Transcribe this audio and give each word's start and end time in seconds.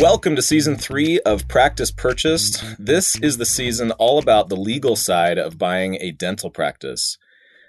Welcome 0.00 0.34
to 0.36 0.40
season 0.40 0.76
three 0.76 1.20
of 1.20 1.46
Practice 1.46 1.90
Purchased. 1.90 2.64
This 2.78 3.16
is 3.16 3.36
the 3.36 3.44
season 3.44 3.90
all 3.92 4.18
about 4.18 4.48
the 4.48 4.56
legal 4.56 4.96
side 4.96 5.36
of 5.36 5.58
buying 5.58 5.98
a 6.00 6.10
dental 6.10 6.48
practice. 6.48 7.18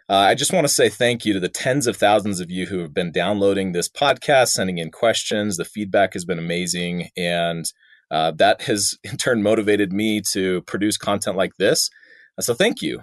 Uh, 0.09 0.15
I 0.15 0.35
just 0.35 0.53
want 0.53 0.63
to 0.63 0.73
say 0.73 0.87
thank 0.87 1.25
you 1.25 1.33
to 1.33 1.41
the 1.41 1.49
tens 1.49 1.87
of 1.87 1.97
thousands 1.97 2.39
of 2.39 2.49
you 2.49 2.67
who 2.67 2.79
have 2.79 2.93
been 2.93 3.11
downloading 3.11 3.73
this 3.73 3.89
podcast, 3.89 4.51
sending 4.51 4.77
in 4.77 4.91
questions. 4.91 5.57
The 5.57 5.65
feedback 5.65 6.13
has 6.13 6.23
been 6.23 6.39
amazing. 6.39 7.09
And 7.17 7.65
uh, 8.09 8.31
that 8.37 8.61
has 8.61 8.97
in 9.03 9.17
turn 9.17 9.43
motivated 9.43 9.91
me 9.91 10.21
to 10.31 10.61
produce 10.61 10.97
content 10.97 11.35
like 11.35 11.57
this. 11.59 11.89
So 12.39 12.53
thank 12.53 12.81
you. 12.81 13.01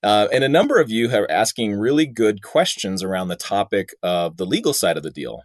Uh, 0.00 0.28
and 0.32 0.44
a 0.44 0.48
number 0.48 0.80
of 0.80 0.92
you 0.92 1.12
are 1.12 1.28
asking 1.28 1.72
really 1.72 2.06
good 2.06 2.40
questions 2.40 3.02
around 3.02 3.28
the 3.28 3.36
topic 3.36 3.96
of 4.00 4.36
the 4.36 4.46
legal 4.46 4.72
side 4.72 4.96
of 4.96 5.02
the 5.02 5.10
deal. 5.10 5.42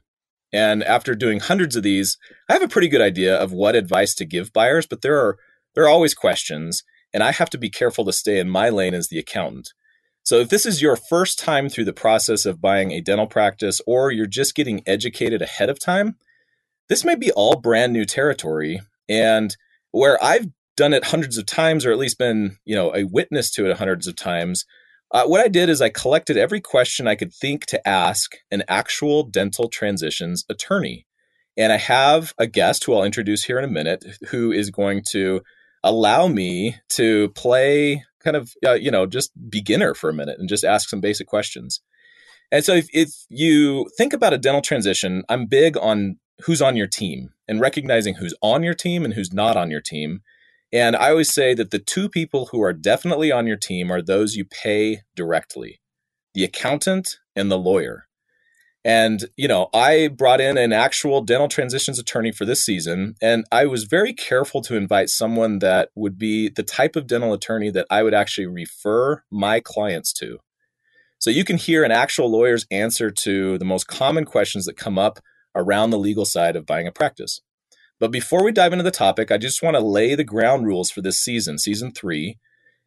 And 0.53 0.83
after 0.83 1.15
doing 1.15 1.39
hundreds 1.39 1.75
of 1.75 1.83
these, 1.83 2.17
I 2.49 2.53
have 2.53 2.61
a 2.61 2.67
pretty 2.67 2.87
good 2.87 3.01
idea 3.01 3.35
of 3.35 3.51
what 3.51 3.75
advice 3.75 4.15
to 4.15 4.25
give 4.25 4.53
buyers, 4.53 4.85
but 4.85 5.01
there 5.01 5.17
are 5.17 5.37
there 5.73 5.83
are 5.83 5.89
always 5.89 6.13
questions, 6.13 6.83
and 7.13 7.21
I 7.21 7.31
have 7.31 7.49
to 7.49 7.57
be 7.57 7.69
careful 7.69 8.05
to 8.05 8.13
stay 8.13 8.39
in 8.39 8.49
my 8.49 8.69
lane 8.69 8.93
as 8.93 9.09
the 9.09 9.19
accountant. 9.19 9.73
So 10.23 10.39
if 10.39 10.49
this 10.49 10.65
is 10.65 10.81
your 10.81 10.95
first 10.95 11.37
time 11.37 11.69
through 11.69 11.85
the 11.85 11.93
process 11.93 12.45
of 12.45 12.61
buying 12.61 12.91
a 12.91 13.01
dental 13.01 13.27
practice 13.27 13.79
or 13.85 14.11
you're 14.11 14.25
just 14.25 14.55
getting 14.55 14.81
educated 14.87 15.41
ahead 15.41 15.69
of 15.69 15.79
time, 15.79 16.15
this 16.89 17.05
may 17.05 17.15
be 17.15 17.31
all 17.31 17.59
brand 17.59 17.93
new 17.93 18.05
territory 18.05 18.81
and 19.07 19.55
where 19.91 20.21
I've 20.23 20.47
done 20.75 20.93
it 20.93 21.05
hundreds 21.05 21.37
of 21.37 21.45
times 21.45 21.85
or 21.85 21.91
at 21.91 21.99
least 21.99 22.17
been, 22.17 22.57
you 22.65 22.75
know, 22.75 22.93
a 22.95 23.03
witness 23.03 23.51
to 23.51 23.69
it 23.69 23.77
hundreds 23.77 24.07
of 24.07 24.15
times, 24.15 24.65
uh, 25.15 25.25
what 25.25 25.39
I 25.39 25.47
did 25.47 25.69
is 25.69 25.81
I 25.81 25.87
collected 25.87 26.35
every 26.35 26.59
question 26.59 27.07
I 27.07 27.15
could 27.15 27.33
think 27.33 27.65
to 27.67 27.87
ask 27.87 28.35
an 28.51 28.63
actual 28.67 29.23
dental 29.23 29.69
transitions 29.69 30.43
attorney. 30.49 31.07
And 31.55 31.71
I 31.71 31.77
have 31.77 32.33
a 32.37 32.47
guest 32.47 32.83
who 32.83 32.93
I'll 32.93 33.05
introduce 33.05 33.45
here 33.45 33.57
in 33.57 33.63
a 33.63 33.69
minute 33.69 34.03
who 34.27 34.51
is 34.51 34.71
going 34.71 35.03
to 35.11 35.41
allow 35.85 36.27
me 36.27 36.75
to 36.89 37.29
play 37.29 38.03
kind 38.25 38.35
of, 38.35 38.51
uh, 38.65 38.73
you 38.73 38.91
know, 38.91 39.05
just 39.05 39.31
beginner 39.49 39.93
for 39.93 40.09
a 40.09 40.13
minute 40.13 40.37
and 40.37 40.49
just 40.49 40.65
ask 40.65 40.89
some 40.89 40.99
basic 40.99 41.27
questions. 41.27 41.79
And 42.51 42.65
so 42.65 42.73
if, 42.73 42.87
if 42.91 43.09
you 43.29 43.89
think 43.97 44.11
about 44.11 44.33
a 44.33 44.37
dental 44.37 44.61
transition, 44.61 45.23
I'm 45.29 45.45
big 45.45 45.77
on 45.77 46.17
who's 46.41 46.61
on 46.61 46.75
your 46.75 46.87
team 46.87 47.29
and 47.47 47.61
recognizing 47.61 48.15
who's 48.15 48.33
on 48.41 48.63
your 48.63 48.73
team 48.73 49.05
and 49.05 49.13
who's 49.13 49.31
not 49.31 49.55
on 49.55 49.71
your 49.71 49.79
team 49.79 50.23
and 50.75 50.97
I 50.97 51.11
always 51.11 51.33
say 51.33 51.53
that 51.53 51.71
the 51.71 51.79
two 51.79 52.09
people 52.09 52.49
who 52.51 52.61
are 52.61 52.73
definitely 52.73 53.31
on 53.31 53.47
your 53.47 53.55
team 53.55 53.89
are 53.89 54.01
those 54.01 54.35
you 54.35 54.43
pay 54.43 55.03
directly 55.15 55.79
the 56.33 56.43
accountant 56.43 57.15
and 57.33 57.49
the 57.49 57.57
lawyer. 57.57 58.07
And, 58.83 59.23
you 59.37 59.47
know, 59.47 59.69
I 59.73 60.09
brought 60.09 60.41
in 60.41 60.57
an 60.57 60.73
actual 60.73 61.21
dental 61.21 61.47
transitions 61.47 61.97
attorney 61.97 62.33
for 62.33 62.43
this 62.43 62.61
season, 62.61 63.15
and 63.21 63.45
I 63.53 63.67
was 63.67 63.85
very 63.85 64.13
careful 64.13 64.61
to 64.63 64.75
invite 64.75 65.09
someone 65.09 65.59
that 65.59 65.91
would 65.95 66.17
be 66.17 66.49
the 66.49 66.61
type 66.61 66.97
of 66.97 67.07
dental 67.07 67.31
attorney 67.31 67.69
that 67.69 67.87
I 67.89 68.03
would 68.03 68.13
actually 68.13 68.47
refer 68.47 69.23
my 69.31 69.61
clients 69.61 70.11
to. 70.15 70.39
So 71.19 71.29
you 71.29 71.45
can 71.45 71.55
hear 71.55 71.85
an 71.85 71.91
actual 71.91 72.29
lawyer's 72.29 72.67
answer 72.69 73.09
to 73.09 73.57
the 73.57 73.65
most 73.65 73.87
common 73.87 74.25
questions 74.25 74.65
that 74.65 74.75
come 74.75 74.99
up 74.99 75.19
around 75.55 75.91
the 75.91 75.97
legal 75.97 76.25
side 76.25 76.57
of 76.57 76.65
buying 76.65 76.85
a 76.85 76.91
practice. 76.91 77.39
But 77.99 78.11
before 78.11 78.43
we 78.43 78.51
dive 78.51 78.73
into 78.73 78.83
the 78.83 78.91
topic, 78.91 79.31
I 79.31 79.37
just 79.37 79.63
want 79.63 79.75
to 79.75 79.81
lay 79.81 80.15
the 80.15 80.23
ground 80.23 80.65
rules 80.65 80.91
for 80.91 81.01
this 81.01 81.19
season, 81.19 81.57
season 81.57 81.91
three, 81.91 82.37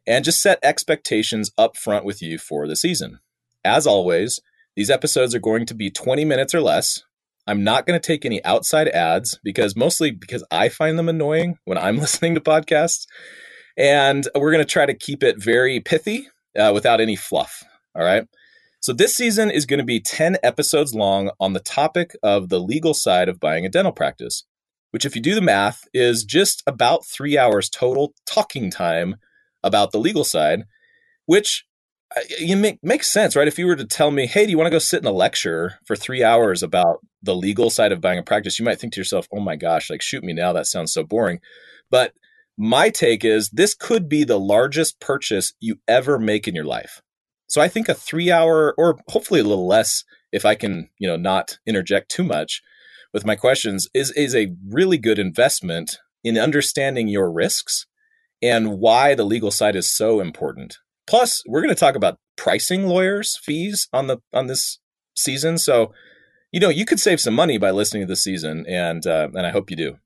and 0.05 0.23
just 0.23 0.41
set 0.41 0.59
expectations 0.61 1.51
up 1.57 1.77
front 1.77 2.05
with 2.05 2.21
you 2.21 2.37
for 2.37 2.67
the 2.67 2.75
season. 2.75 3.19
As 3.65 3.87
always, 3.87 4.39
these 4.75 4.89
episodes 4.89 5.33
are 5.33 5.39
going 5.39 5.65
to 5.65 5.73
be 5.73 5.89
20 5.89 6.25
minutes 6.25 6.53
or 6.53 6.61
less. 6.61 7.03
I'm 7.47 7.63
not 7.63 7.87
going 7.87 7.99
to 7.99 8.05
take 8.05 8.25
any 8.25 8.43
outside 8.45 8.87
ads 8.89 9.39
because 9.43 9.75
mostly 9.75 10.11
because 10.11 10.45
I 10.51 10.69
find 10.69 10.97
them 10.97 11.09
annoying 11.09 11.57
when 11.65 11.77
I'm 11.77 11.97
listening 11.99 12.35
to 12.35 12.41
podcasts. 12.41 13.05
And 13.77 14.27
we're 14.35 14.51
going 14.51 14.63
to 14.63 14.71
try 14.71 14.85
to 14.85 14.93
keep 14.93 15.23
it 15.23 15.41
very 15.41 15.79
pithy 15.79 16.27
uh, 16.57 16.71
without 16.73 17.01
any 17.01 17.15
fluff. 17.15 17.63
All 17.95 18.03
right. 18.03 18.25
So 18.81 18.93
this 18.93 19.15
season 19.15 19.51
is 19.51 19.65
going 19.65 19.79
to 19.79 19.85
be 19.85 19.99
10 19.99 20.37
episodes 20.43 20.93
long 20.93 21.31
on 21.39 21.53
the 21.53 21.59
topic 21.59 22.15
of 22.21 22.49
the 22.49 22.59
legal 22.59 22.93
side 22.93 23.27
of 23.27 23.39
buying 23.39 23.65
a 23.65 23.69
dental 23.69 23.91
practice 23.91 24.45
which, 24.91 25.05
if 25.05 25.15
you 25.15 25.21
do 25.21 25.35
the 25.35 25.41
math, 25.41 25.87
is 25.93 26.23
just 26.23 26.63
about 26.67 27.05
three 27.05 27.37
hours 27.37 27.69
total 27.69 28.13
talking 28.25 28.71
time 28.71 29.15
about 29.63 29.91
the 29.91 29.99
legal 29.99 30.23
side, 30.23 30.63
which 31.25 31.65
you 32.39 32.57
make 32.57 32.79
makes 32.81 33.11
sense, 33.11 33.35
right? 33.35 33.47
If 33.47 33.59
you 33.59 33.67
were 33.67 33.75
to 33.75 33.85
tell 33.85 34.09
me, 34.09 34.25
"Hey, 34.25 34.45
do 34.45 34.51
you 34.51 34.57
want 34.57 34.65
to 34.65 34.71
go 34.71 34.79
sit 34.79 35.01
in 35.01 35.07
a 35.07 35.11
lecture 35.11 35.79
for 35.85 35.95
three 35.95 36.23
hours 36.23 36.63
about 36.63 36.99
the 37.21 37.35
legal 37.35 37.69
side 37.69 37.91
of 37.91 38.01
buying 38.01 38.17
a 38.17 38.23
practice?" 38.23 38.57
You 38.57 38.65
might 38.65 38.79
think 38.79 38.93
to 38.93 38.99
yourself, 38.99 39.27
"Oh 39.31 39.39
my 39.39 39.55
gosh, 39.55 39.89
like 39.89 40.01
shoot 40.01 40.23
me 40.23 40.33
now. 40.33 40.51
That 40.53 40.65
sounds 40.65 40.91
so 40.91 41.03
boring." 41.03 41.39
But 41.91 42.13
my 42.57 42.89
take 42.89 43.23
is 43.23 43.49
this 43.51 43.75
could 43.75 44.09
be 44.09 44.23
the 44.23 44.39
largest 44.39 44.99
purchase 44.99 45.53
you 45.59 45.79
ever 45.87 46.17
make 46.17 46.47
in 46.47 46.55
your 46.55 46.65
life. 46.65 47.01
So 47.47 47.61
I 47.61 47.67
think 47.67 47.89
a 47.89 47.93
three 47.93 48.31
hour, 48.31 48.73
or 48.77 48.99
hopefully 49.07 49.39
a 49.39 49.43
little 49.43 49.67
less, 49.67 50.03
if 50.31 50.45
I 50.45 50.55
can, 50.55 50.89
you 50.97 51.07
know, 51.07 51.15
not 51.15 51.59
interject 51.67 52.09
too 52.09 52.23
much, 52.23 52.61
with 53.13 53.25
my 53.25 53.35
questions 53.35 53.87
is 53.93 54.11
is 54.11 54.35
a 54.35 54.53
really 54.67 54.97
good 54.97 55.19
investment 55.19 55.97
in 56.23 56.37
understanding 56.37 57.07
your 57.07 57.31
risks 57.31 57.85
and 58.41 58.79
why 58.79 59.15
the 59.15 59.25
legal 59.25 59.51
side 59.51 59.75
is 59.75 59.89
so 59.89 60.19
important. 60.19 60.77
Plus, 61.07 61.41
we're 61.47 61.61
going 61.61 61.73
to 61.73 61.79
talk 61.79 61.95
about 61.95 62.19
pricing 62.37 62.87
lawyers 62.87 63.37
fees 63.43 63.87
on 63.91 64.07
the 64.07 64.17
on 64.33 64.47
this 64.47 64.79
season. 65.15 65.57
So, 65.57 65.93
you 66.51 66.59
know, 66.59 66.69
you 66.69 66.85
could 66.85 66.99
save 66.99 67.19
some 67.19 67.33
money 67.33 67.57
by 67.57 67.71
listening 67.71 68.03
to 68.03 68.07
this 68.07 68.23
season, 68.23 68.65
and 68.67 69.05
uh, 69.05 69.29
and 69.33 69.45
I 69.45 69.51
hope 69.51 69.69
you 69.69 69.77
do. 69.77 69.97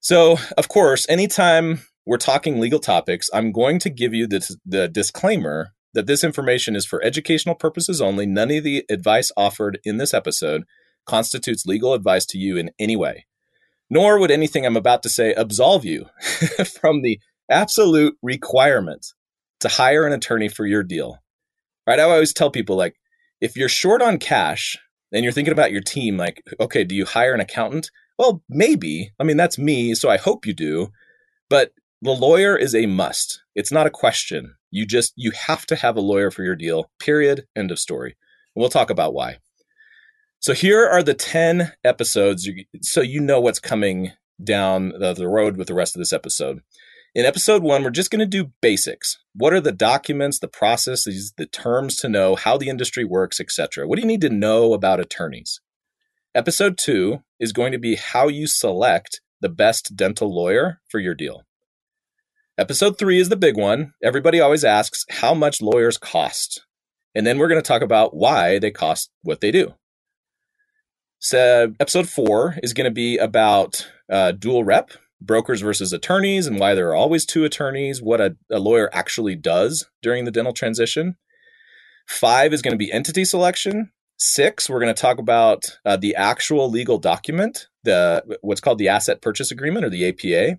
So, 0.00 0.38
of 0.58 0.68
course, 0.68 1.06
anytime 1.08 1.82
we're 2.04 2.16
talking 2.16 2.58
legal 2.58 2.80
topics, 2.80 3.30
I'm 3.32 3.52
going 3.52 3.78
to 3.80 3.90
give 3.90 4.12
you 4.12 4.26
the, 4.26 4.56
the 4.66 4.88
disclaimer 4.88 5.74
that 5.94 6.06
this 6.06 6.24
information 6.24 6.74
is 6.74 6.84
for 6.84 7.02
educational 7.04 7.54
purposes 7.54 8.00
only. 8.00 8.26
None 8.26 8.50
of 8.50 8.64
the 8.64 8.84
advice 8.90 9.30
offered 9.36 9.78
in 9.84 9.98
this 9.98 10.12
episode 10.12 10.64
constitutes 11.06 11.66
legal 11.66 11.94
advice 11.94 12.26
to 12.26 12.38
you 12.38 12.56
in 12.56 12.70
any 12.78 12.96
way. 12.96 13.26
Nor 13.90 14.18
would 14.18 14.30
anything 14.30 14.64
I'm 14.64 14.76
about 14.76 15.02
to 15.02 15.08
say 15.08 15.34
absolve 15.34 15.84
you 15.84 16.06
from 16.80 17.02
the 17.02 17.18
absolute 17.50 18.16
requirement 18.22 19.06
to 19.60 19.68
hire 19.68 20.06
an 20.06 20.12
attorney 20.12 20.48
for 20.48 20.66
your 20.66 20.82
deal. 20.82 21.18
Right? 21.86 22.00
I 22.00 22.04
always 22.04 22.32
tell 22.32 22.50
people 22.50 22.76
like 22.76 22.96
if 23.40 23.56
you're 23.56 23.68
short 23.68 24.02
on 24.02 24.18
cash 24.18 24.78
and 25.12 25.24
you're 25.24 25.32
thinking 25.32 25.52
about 25.52 25.72
your 25.72 25.82
team 25.82 26.16
like 26.16 26.42
okay, 26.60 26.84
do 26.84 26.94
you 26.94 27.04
hire 27.04 27.34
an 27.34 27.40
accountant? 27.40 27.90
Well, 28.18 28.42
maybe. 28.48 29.10
I 29.18 29.24
mean, 29.24 29.36
that's 29.36 29.58
me, 29.58 29.94
so 29.94 30.08
I 30.08 30.16
hope 30.16 30.46
you 30.46 30.54
do. 30.54 30.88
But 31.50 31.72
the 32.00 32.12
lawyer 32.12 32.56
is 32.56 32.74
a 32.74 32.86
must. 32.86 33.42
It's 33.54 33.72
not 33.72 33.86
a 33.86 33.90
question. 33.90 34.54
You 34.70 34.86
just 34.86 35.12
you 35.16 35.32
have 35.32 35.66
to 35.66 35.76
have 35.76 35.96
a 35.96 36.00
lawyer 36.00 36.30
for 36.30 36.42
your 36.42 36.56
deal. 36.56 36.90
Period. 36.98 37.44
End 37.54 37.70
of 37.70 37.78
story. 37.78 38.16
And 38.54 38.60
we'll 38.60 38.70
talk 38.70 38.90
about 38.90 39.14
why. 39.14 39.38
So 40.42 40.54
here 40.54 40.84
are 40.88 41.04
the 41.04 41.14
10 41.14 41.70
episodes 41.84 42.50
so 42.80 43.00
you 43.00 43.20
know 43.20 43.40
what's 43.40 43.60
coming 43.60 44.10
down 44.42 44.88
the, 44.88 45.28
road 45.28 45.56
with 45.56 45.68
the 45.68 45.74
rest 45.74 45.94
of 45.94 46.00
this 46.00 46.12
episode. 46.12 46.62
In 47.14 47.24
episode 47.24 47.62
one, 47.62 47.84
we're 47.84 47.90
just 47.90 48.10
going 48.10 48.18
to 48.18 48.26
do 48.26 48.50
basics. 48.60 49.20
What 49.36 49.52
are 49.52 49.60
the 49.60 49.70
documents, 49.70 50.40
the 50.40 50.48
processes, 50.48 51.32
the 51.36 51.46
terms 51.46 51.94
to 51.98 52.08
know, 52.08 52.34
how 52.34 52.58
the 52.58 52.68
industry 52.68 53.04
works, 53.04 53.38
etc. 53.38 53.86
What 53.86 53.94
do 53.94 54.02
you 54.02 54.08
need 54.08 54.20
to 54.22 54.30
know 54.30 54.72
about 54.72 54.98
attorneys? 54.98 55.60
Episode 56.34 56.76
two 56.76 57.22
is 57.38 57.52
going 57.52 57.70
to 57.70 57.78
be 57.78 57.94
how 57.94 58.26
you 58.26 58.48
select 58.48 59.20
the 59.40 59.48
best 59.48 59.94
dental 59.94 60.34
lawyer 60.34 60.80
for 60.88 60.98
your 60.98 61.14
deal. 61.14 61.44
Episode 62.58 62.98
three 62.98 63.20
is 63.20 63.28
the 63.28 63.36
big 63.36 63.56
one. 63.56 63.92
Everybody 64.02 64.40
always 64.40 64.64
asks 64.64 65.04
how 65.08 65.34
much 65.34 65.62
lawyers 65.62 65.98
cost. 65.98 66.66
And 67.14 67.24
then 67.24 67.38
we're 67.38 67.48
going 67.48 67.62
to 67.62 67.68
talk 67.68 67.82
about 67.82 68.16
why 68.16 68.58
they 68.58 68.72
cost 68.72 69.12
what 69.22 69.40
they 69.40 69.52
do. 69.52 69.74
So, 71.24 71.72
episode 71.78 72.08
four 72.08 72.56
is 72.64 72.72
going 72.72 72.86
to 72.86 72.90
be 72.90 73.16
about 73.16 73.88
uh, 74.10 74.32
dual 74.32 74.64
rep, 74.64 74.90
brokers 75.20 75.60
versus 75.60 75.92
attorneys, 75.92 76.48
and 76.48 76.58
why 76.58 76.74
there 76.74 76.88
are 76.88 76.96
always 76.96 77.24
two 77.24 77.44
attorneys, 77.44 78.02
what 78.02 78.20
a, 78.20 78.36
a 78.50 78.58
lawyer 78.58 78.90
actually 78.92 79.36
does 79.36 79.88
during 80.02 80.24
the 80.24 80.32
dental 80.32 80.52
transition. 80.52 81.16
Five 82.08 82.52
is 82.52 82.60
going 82.60 82.72
to 82.72 82.76
be 82.76 82.90
entity 82.90 83.24
selection. 83.24 83.92
Six, 84.18 84.68
we're 84.68 84.80
going 84.80 84.92
to 84.92 85.00
talk 85.00 85.18
about 85.18 85.78
uh, 85.84 85.96
the 85.96 86.16
actual 86.16 86.68
legal 86.68 86.98
document, 86.98 87.68
the 87.84 88.38
what's 88.40 88.60
called 88.60 88.78
the 88.78 88.88
asset 88.88 89.22
purchase 89.22 89.52
agreement 89.52 89.84
or 89.84 89.90
the 89.90 90.08
APA. 90.08 90.58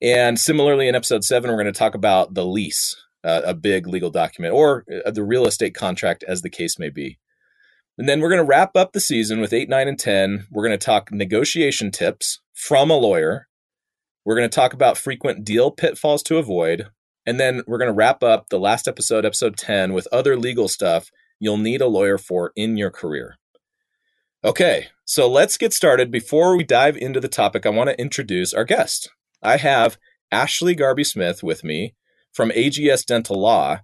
And 0.00 0.40
similarly, 0.40 0.88
in 0.88 0.94
episode 0.94 1.22
seven, 1.22 1.50
we're 1.50 1.62
going 1.62 1.66
to 1.66 1.78
talk 1.78 1.94
about 1.94 2.32
the 2.32 2.46
lease, 2.46 2.96
uh, 3.24 3.42
a 3.44 3.52
big 3.52 3.86
legal 3.86 4.10
document, 4.10 4.54
or 4.54 4.86
uh, 5.04 5.10
the 5.10 5.22
real 5.22 5.46
estate 5.46 5.74
contract, 5.74 6.24
as 6.26 6.40
the 6.40 6.48
case 6.48 6.78
may 6.78 6.88
be. 6.88 7.18
And 7.98 8.08
then 8.08 8.20
we're 8.20 8.30
going 8.30 8.40
to 8.40 8.44
wrap 8.44 8.76
up 8.76 8.92
the 8.92 9.00
season 9.00 9.40
with 9.40 9.52
8, 9.52 9.68
9, 9.68 9.88
and 9.88 9.98
10. 9.98 10.46
We're 10.50 10.66
going 10.66 10.78
to 10.78 10.84
talk 10.84 11.12
negotiation 11.12 11.90
tips 11.90 12.40
from 12.54 12.90
a 12.90 12.96
lawyer. 12.96 13.48
We're 14.24 14.36
going 14.36 14.48
to 14.48 14.54
talk 14.54 14.72
about 14.72 14.96
frequent 14.96 15.44
deal 15.44 15.70
pitfalls 15.70 16.22
to 16.24 16.38
avoid. 16.38 16.88
And 17.26 17.38
then 17.38 17.62
we're 17.66 17.78
going 17.78 17.90
to 17.90 17.94
wrap 17.94 18.22
up 18.22 18.48
the 18.48 18.58
last 18.58 18.88
episode, 18.88 19.24
episode 19.24 19.56
10, 19.56 19.92
with 19.92 20.08
other 20.10 20.36
legal 20.36 20.68
stuff 20.68 21.10
you'll 21.38 21.58
need 21.58 21.80
a 21.80 21.88
lawyer 21.88 22.18
for 22.18 22.52
in 22.54 22.76
your 22.76 22.90
career. 22.90 23.36
Okay, 24.44 24.86
So 25.04 25.28
let's 25.28 25.58
get 25.58 25.72
started. 25.72 26.10
Before 26.10 26.56
we 26.56 26.64
dive 26.64 26.96
into 26.96 27.20
the 27.20 27.28
topic, 27.28 27.66
I 27.66 27.70
want 27.70 27.90
to 27.90 28.00
introduce 28.00 28.54
our 28.54 28.64
guest. 28.64 29.10
I 29.42 29.56
have 29.56 29.98
Ashley 30.30 30.74
Garbe 30.74 31.04
Smith 31.04 31.42
with 31.42 31.62
me 31.62 31.94
from 32.32 32.50
AGS 32.50 33.04
Dental 33.04 33.38
Law. 33.40 33.80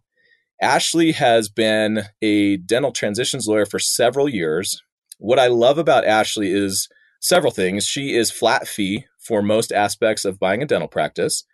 Ashley 0.60 1.12
has 1.12 1.48
been 1.48 2.02
a 2.20 2.56
dental 2.58 2.92
transitions 2.92 3.46
lawyer 3.46 3.66
for 3.66 3.78
several 3.78 4.28
years. 4.28 4.82
What 5.18 5.38
I 5.38 5.46
love 5.46 5.78
about 5.78 6.04
Ashley 6.04 6.50
is 6.50 6.88
several 7.20 7.52
things. 7.52 7.86
She 7.86 8.14
is 8.14 8.30
flat 8.30 8.66
fee 8.66 9.06
for 9.20 9.42
most 9.42 9.72
aspects 9.72 10.24
of 10.24 10.38
buying 10.38 10.62
a 10.62 10.66
dental 10.66 10.88
practice. 10.88 11.44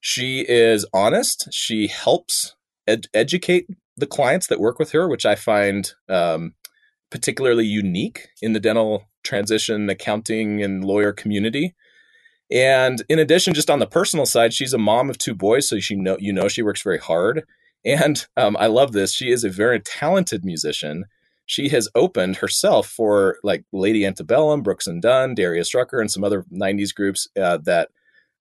She 0.00 0.44
is 0.48 0.86
honest. 0.92 1.48
She 1.52 1.86
helps 1.86 2.54
ed- 2.86 3.06
educate 3.14 3.66
the 3.96 4.06
clients 4.06 4.46
that 4.48 4.60
work 4.60 4.78
with 4.78 4.92
her, 4.92 5.08
which 5.08 5.26
I 5.26 5.34
find 5.34 5.92
um, 6.08 6.54
particularly 7.10 7.66
unique 7.66 8.28
in 8.40 8.52
the 8.52 8.60
dental 8.60 9.04
transition 9.22 9.88
accounting 9.90 10.62
and 10.62 10.84
lawyer 10.84 11.12
community. 11.12 11.74
And 12.50 13.02
in 13.08 13.18
addition, 13.18 13.54
just 13.54 13.70
on 13.70 13.78
the 13.78 13.86
personal 13.86 14.26
side, 14.26 14.52
she's 14.52 14.72
a 14.72 14.78
mom 14.78 15.08
of 15.08 15.18
two 15.18 15.34
boys, 15.34 15.68
so 15.68 15.78
she 15.78 15.94
know 15.94 16.16
you 16.18 16.32
know 16.32 16.48
she 16.48 16.62
works 16.62 16.82
very 16.82 16.98
hard. 16.98 17.44
And 17.84 18.26
um, 18.36 18.56
I 18.58 18.66
love 18.66 18.92
this. 18.92 19.14
She 19.14 19.30
is 19.30 19.44
a 19.44 19.50
very 19.50 19.80
talented 19.80 20.44
musician. 20.44 21.04
She 21.46 21.68
has 21.70 21.88
opened 21.94 22.36
herself 22.36 22.86
for 22.86 23.38
like 23.42 23.64
Lady 23.72 24.06
Antebellum, 24.06 24.62
Brooks 24.62 24.86
and 24.86 25.02
Dunn, 25.02 25.34
Darius 25.34 25.74
Rucker, 25.74 26.00
and 26.00 26.10
some 26.10 26.22
other 26.22 26.44
'90s 26.52 26.94
groups 26.94 27.26
uh, 27.40 27.58
that 27.64 27.88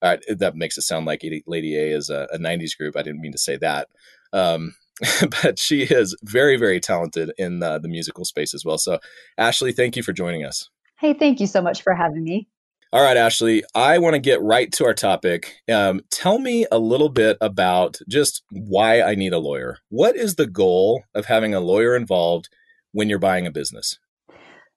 uh, 0.01 0.17
that 0.37 0.55
makes 0.55 0.77
it 0.77 0.83
sound 0.83 1.05
like 1.05 1.23
Lady 1.47 1.75
A 1.77 1.95
is 1.95 2.09
a, 2.09 2.27
a, 2.31 2.37
'90s 2.37 2.77
group. 2.77 2.95
I 2.95 3.01
didn't 3.01 3.21
mean 3.21 3.31
to 3.31 3.37
say 3.37 3.57
that, 3.57 3.87
um, 4.33 4.75
but 5.43 5.57
she 5.57 5.83
is 5.83 6.15
very, 6.23 6.57
very 6.57 6.79
talented 6.79 7.31
in 7.37 7.59
the, 7.59 7.79
the 7.79 7.87
musical 7.87 8.25
space 8.25 8.53
as 8.53 8.65
well. 8.65 8.77
So, 8.77 8.99
Ashley, 9.37 9.71
thank 9.71 9.95
you 9.95 10.03
for 10.03 10.13
joining 10.13 10.45
us. 10.45 10.69
Hey, 10.99 11.13
thank 11.13 11.39
you 11.39 11.47
so 11.47 11.61
much 11.61 11.81
for 11.81 11.95
having 11.95 12.23
me. 12.23 12.47
All 12.91 13.03
right, 13.03 13.17
Ashley, 13.17 13.63
I 13.75 13.99
want 13.99 14.15
to 14.15 14.19
get 14.19 14.41
right 14.41 14.71
to 14.71 14.85
our 14.85 14.95
topic. 14.95 15.57
Um, 15.71 16.01
tell 16.09 16.39
me 16.39 16.65
a 16.71 16.79
little 16.79 17.09
bit 17.09 17.37
about 17.39 17.99
just 18.07 18.41
why 18.49 19.03
I 19.03 19.13
need 19.13 19.31
a 19.31 19.37
lawyer. 19.37 19.77
What 19.89 20.15
is 20.15 20.35
the 20.35 20.47
goal 20.47 21.03
of 21.13 21.25
having 21.25 21.53
a 21.53 21.59
lawyer 21.59 21.95
involved 21.95 22.49
when 22.91 23.07
you're 23.07 23.19
buying 23.19 23.45
a 23.45 23.51
business? 23.51 23.99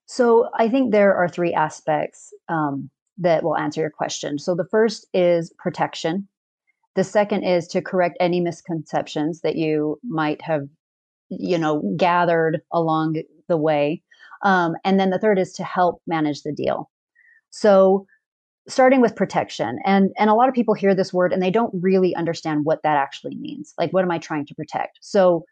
So, 0.05 0.51
I 0.59 0.69
think 0.69 0.93
there 0.93 1.15
are 1.17 1.27
three 1.27 1.55
aspects 1.55 2.35
um, 2.51 2.91
that 3.17 3.43
will 3.43 3.57
answer 3.57 3.81
your 3.81 3.89
question. 3.89 4.39
So, 4.39 4.55
the 4.55 4.69
first 4.71 5.07
is 5.15 5.51
protection. 5.59 6.29
The 6.97 7.05
second 7.05 7.45
is 7.45 7.67
to 7.69 7.81
correct 7.81 8.19
any 8.21 8.43
misconceptions 8.43 9.41
that 9.41 9.57
you 9.57 9.99
might 10.05 10.43
have, 10.43 10.69
you 11.31 11.57
know, 11.57 11.95
gathered 11.97 12.61
along 12.71 13.23
the 13.49 13.57
way. 13.57 14.03
Um, 14.43 14.75
and 14.85 15.01
then 15.01 15.09
the 15.09 15.19
third 15.19 15.39
is 15.39 15.55
to 15.55 15.65
help 15.65 16.03
manage 16.07 16.43
the 16.43 16.53
deal. 16.53 16.91
So 17.53 18.07
starting 18.69 19.01
with 19.01 19.17
protection 19.17 19.79
and 19.85 20.11
and 20.19 20.31
a 20.31 20.35
lot 20.35 20.49
of 20.49 20.55
people 20.55 20.75
hear 20.75 20.95
this 20.95 21.13
word 21.13 21.33
and 21.33 21.43
they 21.43 21.51
don't 21.51 21.73
really 21.81 22.15
understand 22.15 22.65
what 22.65 22.83
that 22.83 22.97
actually 22.97 23.37
means. 23.37 23.75
Like 23.79 23.93
what 23.93 24.05
am 24.05 24.11
I 24.11 24.19
trying 24.19 24.47
to 24.47 24.55
protect? 24.55 24.99
So 25.01 25.45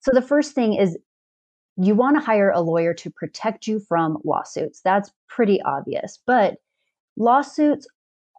so 0.00 0.10
the 0.12 0.22
first 0.22 0.54
thing 0.54 0.74
is 0.74 0.96
you 1.76 1.94
want 1.94 2.16
to 2.16 2.24
hire 2.24 2.50
a 2.50 2.60
lawyer 2.60 2.92
to 2.94 3.10
protect 3.10 3.66
you 3.66 3.80
from 3.80 4.18
lawsuits. 4.24 4.80
That's 4.82 5.10
pretty 5.28 5.60
obvious. 5.62 6.18
But 6.26 6.56
lawsuits 7.16 7.86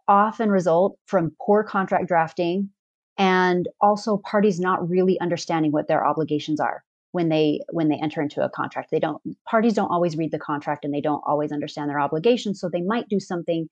often 0.08 0.50
result 0.50 0.96
from 1.06 1.34
poor 1.44 1.64
contract 1.64 2.06
drafting 2.06 2.70
and 3.18 3.68
also 3.80 4.18
parties 4.18 4.60
not 4.60 4.88
really 4.88 5.18
understanding 5.20 5.72
what 5.72 5.88
their 5.88 6.06
obligations 6.06 6.60
are 6.60 6.84
when 7.12 7.28
they 7.28 7.60
when 7.70 7.88
they 7.88 7.98
enter 8.02 8.20
into 8.20 8.44
a 8.44 8.50
contract. 8.50 8.90
They 8.90 8.98
don't 8.98 9.22
parties 9.48 9.74
don't 9.74 9.90
always 9.90 10.16
read 10.16 10.32
the 10.32 10.38
contract 10.38 10.84
and 10.84 10.92
they 10.92 11.00
don't 11.00 11.22
always 11.26 11.52
understand 11.52 11.88
their 11.88 12.00
obligations 12.00 12.60
so 12.60 12.68
they 12.68 12.82
might 12.82 13.08
do 13.08 13.20
something 13.20 13.68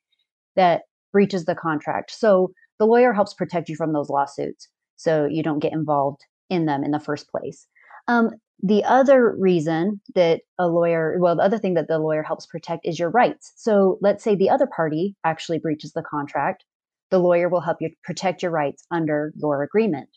that 0.56 0.82
breaches 1.12 1.44
the 1.44 1.54
contract. 1.54 2.12
So 2.12 2.52
the 2.78 2.86
lawyer 2.86 3.12
helps 3.12 3.34
protect 3.34 3.68
you 3.68 3.76
from 3.76 3.92
those 3.92 4.08
lawsuits 4.08 4.68
so 4.96 5.26
you 5.26 5.42
don't 5.42 5.58
get 5.58 5.72
involved 5.72 6.20
in 6.48 6.66
them 6.66 6.84
in 6.84 6.92
the 6.92 7.00
first 7.00 7.28
place. 7.30 7.66
Um, 8.08 8.30
the 8.62 8.84
other 8.84 9.34
reason 9.38 10.00
that 10.14 10.42
a 10.58 10.68
lawyer 10.68 11.16
well 11.18 11.36
the 11.36 11.42
other 11.42 11.58
thing 11.58 11.74
that 11.74 11.88
the 11.88 11.98
lawyer 11.98 12.22
helps 12.22 12.46
protect 12.46 12.86
is 12.86 12.98
your 12.98 13.10
rights. 13.10 13.52
So 13.56 13.98
let's 14.00 14.22
say 14.22 14.34
the 14.34 14.50
other 14.50 14.66
party 14.66 15.16
actually 15.24 15.58
breaches 15.58 15.92
the 15.92 16.02
contract 16.02 16.64
the 17.10 17.18
lawyer 17.18 17.48
will 17.48 17.60
help 17.60 17.78
you 17.80 17.90
protect 18.04 18.42
your 18.42 18.52
rights 18.52 18.84
under 18.90 19.32
your 19.36 19.62
agreement. 19.62 20.08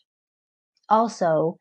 Also 0.88 1.56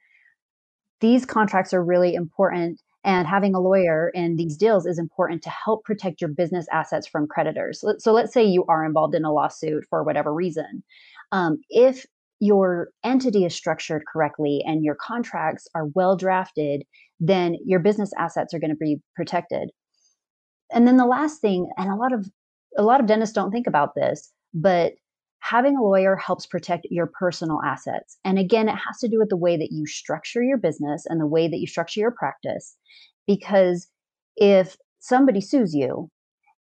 these 1.04 1.26
contracts 1.26 1.74
are 1.74 1.84
really 1.84 2.14
important 2.14 2.82
and 3.04 3.28
having 3.28 3.54
a 3.54 3.60
lawyer 3.60 4.10
in 4.14 4.38
these 4.38 4.56
deals 4.56 4.86
is 4.86 4.98
important 4.98 5.44
to 5.44 5.50
help 5.50 5.84
protect 5.84 6.22
your 6.22 6.30
business 6.30 6.66
assets 6.72 7.06
from 7.06 7.28
creditors. 7.28 7.84
So 7.98 8.14
let's 8.14 8.32
say 8.34 8.46
you 8.46 8.64
are 8.70 8.86
involved 8.86 9.14
in 9.14 9.26
a 9.26 9.34
lawsuit 9.34 9.84
for 9.90 10.02
whatever 10.02 10.34
reason. 10.34 10.82
Um, 11.34 11.58
if 11.70 12.06
your 12.40 12.88
entity 13.04 13.44
is 13.44 13.54
structured 13.54 14.04
correctly 14.12 14.64
and 14.66 14.82
your 14.82 14.96
contracts 14.96 15.68
are 15.76 15.88
well 15.88 16.16
drafted, 16.16 16.84
then 17.20 17.58
your 17.66 17.82
business 17.82 18.12
assets 18.18 18.54
are 18.54 18.60
going 18.60 18.70
to 18.72 18.78
be 18.78 19.02
protected. 19.14 19.72
And 20.72 20.88
then 20.88 20.96
the 20.96 21.06
last 21.06 21.42
thing, 21.42 21.70
and 21.78 21.92
a 21.92 21.96
lot 21.96 22.14
of 22.14 22.30
a 22.78 22.84
lot 22.84 23.02
of 23.02 23.08
dentists 23.08 23.36
don't 23.36 23.52
think 23.52 23.68
about 23.68 23.94
this, 23.94 24.32
but 24.54 24.94
having 25.44 25.76
a 25.76 25.84
lawyer 25.84 26.16
helps 26.16 26.46
protect 26.46 26.88
your 26.90 27.06
personal 27.06 27.60
assets. 27.66 28.18
And 28.24 28.40
again, 28.40 28.70
it 28.70 28.76
has 28.76 29.00
to 29.00 29.10
do 29.10 29.20
with 29.20 29.28
the 29.28 29.36
way 29.36 29.58
that 29.58 29.74
you 29.74 29.86
structure 29.86 30.42
your 30.42 30.58
business 30.58 31.06
and 31.06 31.20
the 31.20 31.28
way 31.28 31.50
that 31.50 31.60
you 31.60 31.68
structure 31.68 32.00
your 32.00 32.12
practice. 32.12 32.78
Because 33.28 33.90
if 34.38 34.78
somebody 35.00 35.42
sues 35.42 35.76
you 35.76 36.10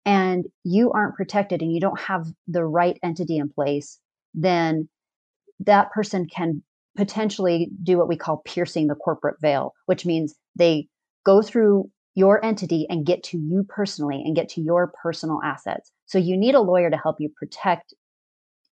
and 0.04 0.46
you 0.64 0.92
aren't 0.94 1.16
protected 1.16 1.62
and 1.62 1.72
you 1.72 1.80
don't 1.80 2.00
have 2.00 2.26
the 2.48 2.66
right 2.66 2.98
entity 3.04 3.38
in 3.38 3.50
place, 3.50 4.00
then 4.34 4.90
that 5.60 5.92
person 5.92 6.26
can 6.26 6.64
potentially 6.98 7.70
do 7.84 8.00
what 8.00 8.08
we 8.08 8.18
call 8.18 8.42
piercing 8.46 8.88
the 8.88 8.96
corporate 8.96 9.40
veil, 9.40 9.74
which 9.86 10.08
means 10.08 10.34
they 10.56 10.88
go 11.24 11.44
through 11.44 11.88
your 12.16 12.44
entity 12.44 12.88
and 12.90 13.06
get 13.06 13.22
to 13.22 13.38
you 13.38 13.64
personally 13.70 14.24
and 14.26 14.36
get 14.36 14.50
to 14.50 14.62
your 14.62 14.92
personal 15.04 15.40
assets. 15.46 15.92
So 16.08 16.18
you 16.18 16.36
need 16.36 16.56
a 16.56 16.62
lawyer 16.62 16.90
to 16.90 16.98
help 16.98 17.18
you 17.20 17.30
protect 17.38 17.94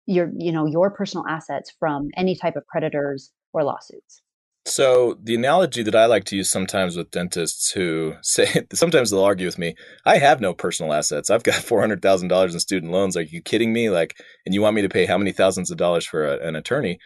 your 0.08 0.30
you 0.36 0.50
know 0.50 0.66
your 0.66 0.90
personal 0.90 1.26
assets 1.28 1.72
from 1.78 2.08
any 2.16 2.34
type 2.34 2.56
of 2.56 2.66
creditors 2.66 3.30
or 3.52 3.62
lawsuits 3.62 4.22
so 4.68 5.18
the 5.22 5.34
analogy 5.34 5.82
that 5.82 5.94
I 5.94 6.06
like 6.06 6.24
to 6.24 6.36
use 6.36 6.50
sometimes 6.50 6.96
with 6.96 7.10
dentists 7.10 7.70
who 7.70 8.14
say 8.22 8.66
sometimes 8.72 9.10
they'll 9.10 9.22
argue 9.22 9.46
with 9.46 9.58
me, 9.58 9.74
I 10.04 10.18
have 10.18 10.40
no 10.40 10.52
personal 10.52 10.92
assets. 10.92 11.30
I've 11.30 11.42
got 11.42 11.54
four 11.62 11.80
hundred 11.80 12.02
thousand 12.02 12.28
dollars 12.28 12.54
in 12.54 12.60
student 12.60 12.92
loans. 12.92 13.16
Are 13.16 13.22
you 13.22 13.40
kidding 13.40 13.72
me? 13.72 13.90
Like, 13.90 14.20
and 14.44 14.54
you 14.54 14.62
want 14.62 14.76
me 14.76 14.82
to 14.82 14.88
pay 14.88 15.06
how 15.06 15.18
many 15.18 15.32
thousands 15.32 15.70
of 15.70 15.78
dollars 15.78 16.04
for 16.04 16.26
a, 16.26 16.46
an 16.46 16.56
attorney? 16.56 16.98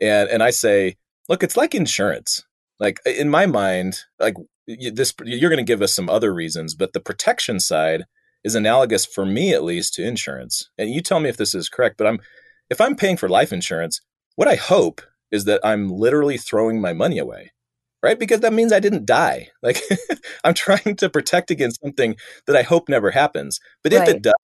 And 0.00 0.28
and 0.28 0.42
I 0.42 0.50
say, 0.50 0.96
look, 1.28 1.42
it's 1.42 1.56
like 1.56 1.74
insurance. 1.74 2.44
Like 2.80 3.00
in 3.04 3.28
my 3.28 3.46
mind, 3.46 4.00
like 4.20 4.34
this, 4.66 5.12
you're 5.24 5.50
going 5.50 5.64
to 5.64 5.64
give 5.64 5.82
us 5.82 5.92
some 5.92 6.08
other 6.08 6.32
reasons, 6.32 6.74
but 6.74 6.92
the 6.92 7.00
protection 7.00 7.58
side 7.58 8.04
is 8.44 8.54
analogous 8.54 9.04
for 9.04 9.26
me 9.26 9.52
at 9.52 9.64
least 9.64 9.94
to 9.94 10.06
insurance. 10.06 10.70
And 10.78 10.90
you 10.90 11.00
tell 11.00 11.18
me 11.18 11.28
if 11.28 11.36
this 11.36 11.54
is 11.54 11.68
correct, 11.68 11.96
but 11.98 12.06
I'm 12.06 12.20
if 12.70 12.80
I'm 12.80 12.96
paying 12.96 13.16
for 13.16 13.28
life 13.28 13.52
insurance, 13.52 14.00
what 14.36 14.48
I 14.48 14.56
hope 14.56 15.02
is 15.30 15.44
that 15.44 15.60
I'm 15.64 15.88
literally 15.88 16.38
throwing 16.38 16.80
my 16.80 16.92
money 16.92 17.18
away, 17.18 17.52
right? 18.02 18.18
Because 18.18 18.40
that 18.40 18.52
means 18.52 18.72
I 18.72 18.80
didn't 18.80 19.06
die. 19.06 19.48
Like 19.62 19.82
I'm 20.44 20.54
trying 20.54 20.96
to 20.96 21.10
protect 21.10 21.50
against 21.50 21.80
something 21.82 22.16
that 22.46 22.56
I 22.56 22.62
hope 22.62 22.88
never 22.88 23.10
happens. 23.10 23.60
But 23.82 23.92
if 23.92 24.08
it 24.08 24.22
does, 24.22 24.34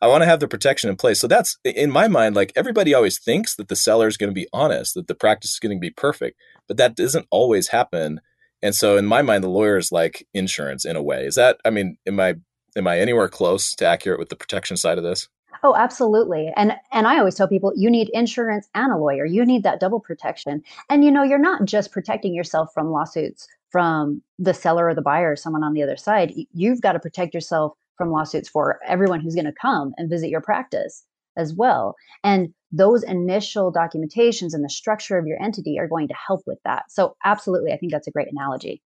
I 0.00 0.06
want 0.08 0.22
to 0.22 0.26
have 0.26 0.40
the 0.40 0.48
protection 0.48 0.90
in 0.90 0.96
place. 0.96 1.20
So 1.20 1.26
that's 1.26 1.56
in 1.64 1.90
my 1.90 2.08
mind, 2.08 2.36
like 2.36 2.52
everybody 2.56 2.94
always 2.94 3.18
thinks 3.18 3.54
that 3.56 3.68
the 3.68 3.76
seller 3.76 4.06
is 4.06 4.16
going 4.16 4.30
to 4.30 4.34
be 4.34 4.48
honest, 4.52 4.94
that 4.94 5.06
the 5.06 5.14
practice 5.14 5.52
is 5.52 5.58
going 5.58 5.76
to 5.76 5.80
be 5.80 5.90
perfect, 5.90 6.38
but 6.68 6.76
that 6.76 6.96
doesn't 6.96 7.26
always 7.30 7.68
happen. 7.68 8.20
And 8.62 8.74
so 8.74 8.96
in 8.96 9.06
my 9.06 9.22
mind, 9.22 9.44
the 9.44 9.48
lawyer 9.48 9.76
is 9.76 9.92
like 9.92 10.26
insurance 10.34 10.84
in 10.84 10.96
a 10.96 11.02
way. 11.02 11.26
Is 11.26 11.36
that, 11.36 11.58
I 11.64 11.70
mean, 11.70 11.96
am 12.06 12.20
I, 12.20 12.34
am 12.76 12.86
I 12.86 12.98
anywhere 12.98 13.28
close 13.28 13.74
to 13.76 13.86
accurate 13.86 14.18
with 14.18 14.30
the 14.30 14.36
protection 14.36 14.76
side 14.76 14.98
of 14.98 15.04
this? 15.04 15.28
Oh, 15.64 15.74
absolutely. 15.74 16.52
And 16.56 16.74
and 16.92 17.08
I 17.08 17.18
always 17.18 17.34
tell 17.34 17.48
people 17.48 17.72
you 17.74 17.90
need 17.90 18.10
insurance 18.12 18.68
and 18.74 18.92
a 18.92 18.98
lawyer. 18.98 19.24
You 19.24 19.46
need 19.46 19.62
that 19.62 19.80
double 19.80 19.98
protection. 19.98 20.62
And 20.90 21.02
you 21.02 21.10
know, 21.10 21.22
you're 21.22 21.38
not 21.38 21.64
just 21.64 21.90
protecting 21.90 22.34
yourself 22.34 22.68
from 22.74 22.90
lawsuits 22.90 23.48
from 23.70 24.22
the 24.38 24.54
seller 24.54 24.86
or 24.88 24.94
the 24.94 25.02
buyer 25.02 25.32
or 25.32 25.36
someone 25.36 25.64
on 25.64 25.72
the 25.72 25.82
other 25.82 25.96
side. 25.96 26.34
You've 26.52 26.82
got 26.82 26.92
to 26.92 27.00
protect 27.00 27.34
yourself 27.34 27.72
from 27.96 28.12
lawsuits 28.12 28.48
for 28.48 28.78
everyone 28.86 29.20
who's 29.20 29.34
going 29.34 29.46
to 29.46 29.52
come 29.52 29.94
and 29.96 30.10
visit 30.10 30.28
your 30.28 30.42
practice 30.42 31.02
as 31.36 31.54
well. 31.54 31.96
And 32.22 32.52
those 32.70 33.02
initial 33.02 33.72
documentations 33.72 34.52
and 34.52 34.62
the 34.64 34.68
structure 34.68 35.16
of 35.16 35.26
your 35.26 35.42
entity 35.42 35.78
are 35.78 35.88
going 35.88 36.08
to 36.08 36.14
help 36.14 36.42
with 36.46 36.58
that. 36.64 36.84
So 36.90 37.16
absolutely, 37.24 37.72
I 37.72 37.78
think 37.78 37.90
that's 37.90 38.06
a 38.06 38.12
great 38.12 38.28
analogy. 38.30 38.82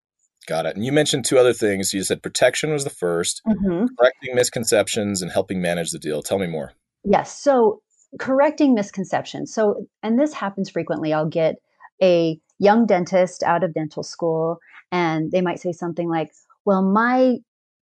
Got 0.47 0.65
it. 0.65 0.75
And 0.75 0.85
you 0.85 0.91
mentioned 0.91 1.25
two 1.25 1.37
other 1.37 1.53
things. 1.53 1.93
You 1.93 2.03
said 2.03 2.23
protection 2.23 2.71
was 2.71 2.83
the 2.83 2.89
1st 2.89 3.41
mm-hmm. 3.47 3.85
correcting 3.99 4.33
misconceptions 4.33 5.21
and 5.21 5.31
helping 5.31 5.61
manage 5.61 5.91
the 5.91 5.99
deal. 5.99 6.23
Tell 6.23 6.39
me 6.39 6.47
more. 6.47 6.71
Yes. 7.03 7.37
So, 7.37 7.81
correcting 8.19 8.73
misconceptions. 8.73 9.53
So, 9.53 9.87
and 10.01 10.17
this 10.17 10.33
happens 10.33 10.69
frequently. 10.69 11.13
I'll 11.13 11.27
get 11.27 11.57
a 12.01 12.39
young 12.59 12.85
dentist 12.85 13.43
out 13.43 13.63
of 13.63 13.73
dental 13.73 14.03
school 14.03 14.59
and 14.91 15.31
they 15.31 15.41
might 15.41 15.59
say 15.59 15.73
something 15.73 16.09
like, 16.09 16.31
"Well, 16.63 16.81
my 16.81 17.37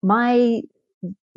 my 0.04 0.62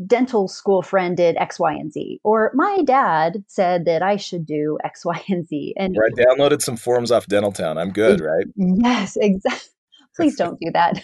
dental 0.04 0.49
school 0.49 0.82
friend 0.82 1.16
did 1.16 1.37
X, 1.37 1.58
Y, 1.58 1.73
and 1.73 1.92
Z, 1.92 2.20
or 2.23 2.50
my 2.54 2.82
dad 2.85 3.44
said 3.46 3.87
that 3.87 4.02
I 4.02 4.16
should 4.16 4.44
do 4.44 4.78
X, 4.85 5.04
Y, 5.04 5.23
and 5.28 5.46
Z. 5.49 5.75
And 5.76 5.96
or 5.96 6.04
I 6.04 6.11
downloaded 6.11 6.61
some 6.61 6.76
forms 6.76 7.11
off 7.11 7.26
Dental 7.26 7.52
Town. 7.52 7.78
I'm 7.78 7.92
good, 7.92 8.20
right? 8.20 8.46
Yes, 8.56 9.16
exactly. 9.20 9.70
Please 10.16 10.37
don't 10.38 10.58
do 10.61 10.70
that. 10.73 11.02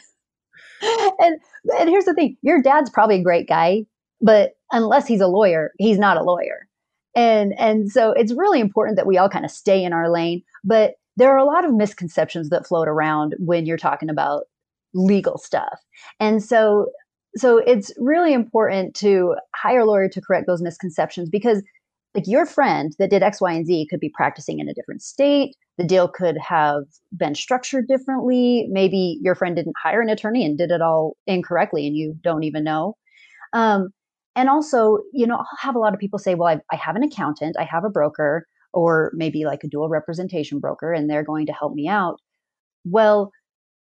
and 1.19 1.39
and 1.79 1.89
here's 1.89 2.05
the 2.05 2.15
thing: 2.15 2.37
your 2.43 2.63
dad's 2.63 2.91
probably 2.91 3.17
a 3.17 3.23
great 3.23 3.49
guy, 3.49 3.85
but 4.21 4.53
unless 4.73 5.07
he's 5.07 5.21
a 5.21 5.27
lawyer, 5.27 5.73
he's 5.79 5.99
not 5.99 6.17
a 6.17 6.23
lawyer. 6.23 6.69
And 7.15 7.53
and 7.59 7.91
so 7.91 8.13
it's 8.13 8.33
really 8.33 8.61
important 8.61 8.97
that 8.97 9.07
we 9.07 9.19
all 9.19 9.29
kind 9.29 9.45
of 9.45 9.51
stay 9.51 9.85
in 9.85 9.93
our 9.93 10.11
lane. 10.11 10.43
But 10.65 10.95
there 11.17 11.31
are 11.31 11.39
a 11.39 11.45
lot 11.45 11.65
of 11.65 11.75
misconceptions 11.75 12.49
that 12.49 12.67
float 12.67 12.89
around 12.89 13.35
when 13.39 13.67
you're 13.67 13.77
talking 13.77 14.09
about 14.09 14.45
legal 14.95 15.39
stuff. 15.39 15.79
And 16.21 16.43
so 16.43 16.91
so 17.35 17.59
it's 17.59 17.93
really 17.99 18.33
important 18.33 18.95
to 18.97 19.37
hire 19.55 19.81
a 19.81 19.87
lawyer 19.87 20.09
to 20.09 20.21
correct 20.21 20.47
those 20.47 20.63
misconceptions 20.63 21.31
because 21.31 21.63
like 22.15 22.27
your 22.27 22.47
friend 22.47 22.95
that 22.99 23.11
did 23.11 23.23
X, 23.23 23.41
Y, 23.41 23.53
and 23.53 23.67
Z 23.67 23.87
could 23.89 24.01
be 24.01 24.11
practicing 24.11 24.59
in 24.59 24.69
a 24.69 24.75
different 24.75 25.03
state. 25.03 25.55
The 25.79 25.85
deal 25.85 26.09
could 26.09 26.37
have 26.39 26.85
been 27.17 27.35
structured 27.35 27.89
differently. 27.89 28.67
Maybe 28.71 29.19
your 29.23 29.35
friend 29.35 29.57
didn't 29.57 29.77
hire 29.83 30.03
an 30.03 30.11
attorney 30.11 30.45
and 30.45 30.59
did 30.59 30.71
it 30.71 30.83
all 30.83 31.17
incorrectly 31.27 31.87
and 31.87 31.97
you 31.97 32.15
don't 32.23 32.45
even 32.45 32.65
know. 32.65 32.97
Um, 33.55 33.89
and 34.37 34.49
also, 34.49 34.99
you 35.13 35.27
know, 35.27 35.37
I'll 35.37 35.47
have 35.61 35.75
a 35.75 35.79
lot 35.79 35.95
of 35.95 36.01
people 36.01 36.19
say, 36.19 36.35
well, 36.35 36.49
I, 36.49 36.61
I 36.71 36.77
have 36.77 36.97
an 36.97 37.03
accountant, 37.03 37.57
I 37.59 37.65
have 37.65 37.85
a 37.85 37.91
broker, 37.91 38.47
or 38.73 39.13
maybe 39.15 39.45
like 39.45 39.65
a 39.65 39.69
dual 39.69 39.89
representation 39.89 40.59
broker, 40.59 40.93
and 40.93 41.09
they're 41.09 41.25
going 41.25 41.47
to 41.47 41.53
help 41.53 41.75
me 41.75 41.89
out. 41.89 42.19
Well, 42.85 43.31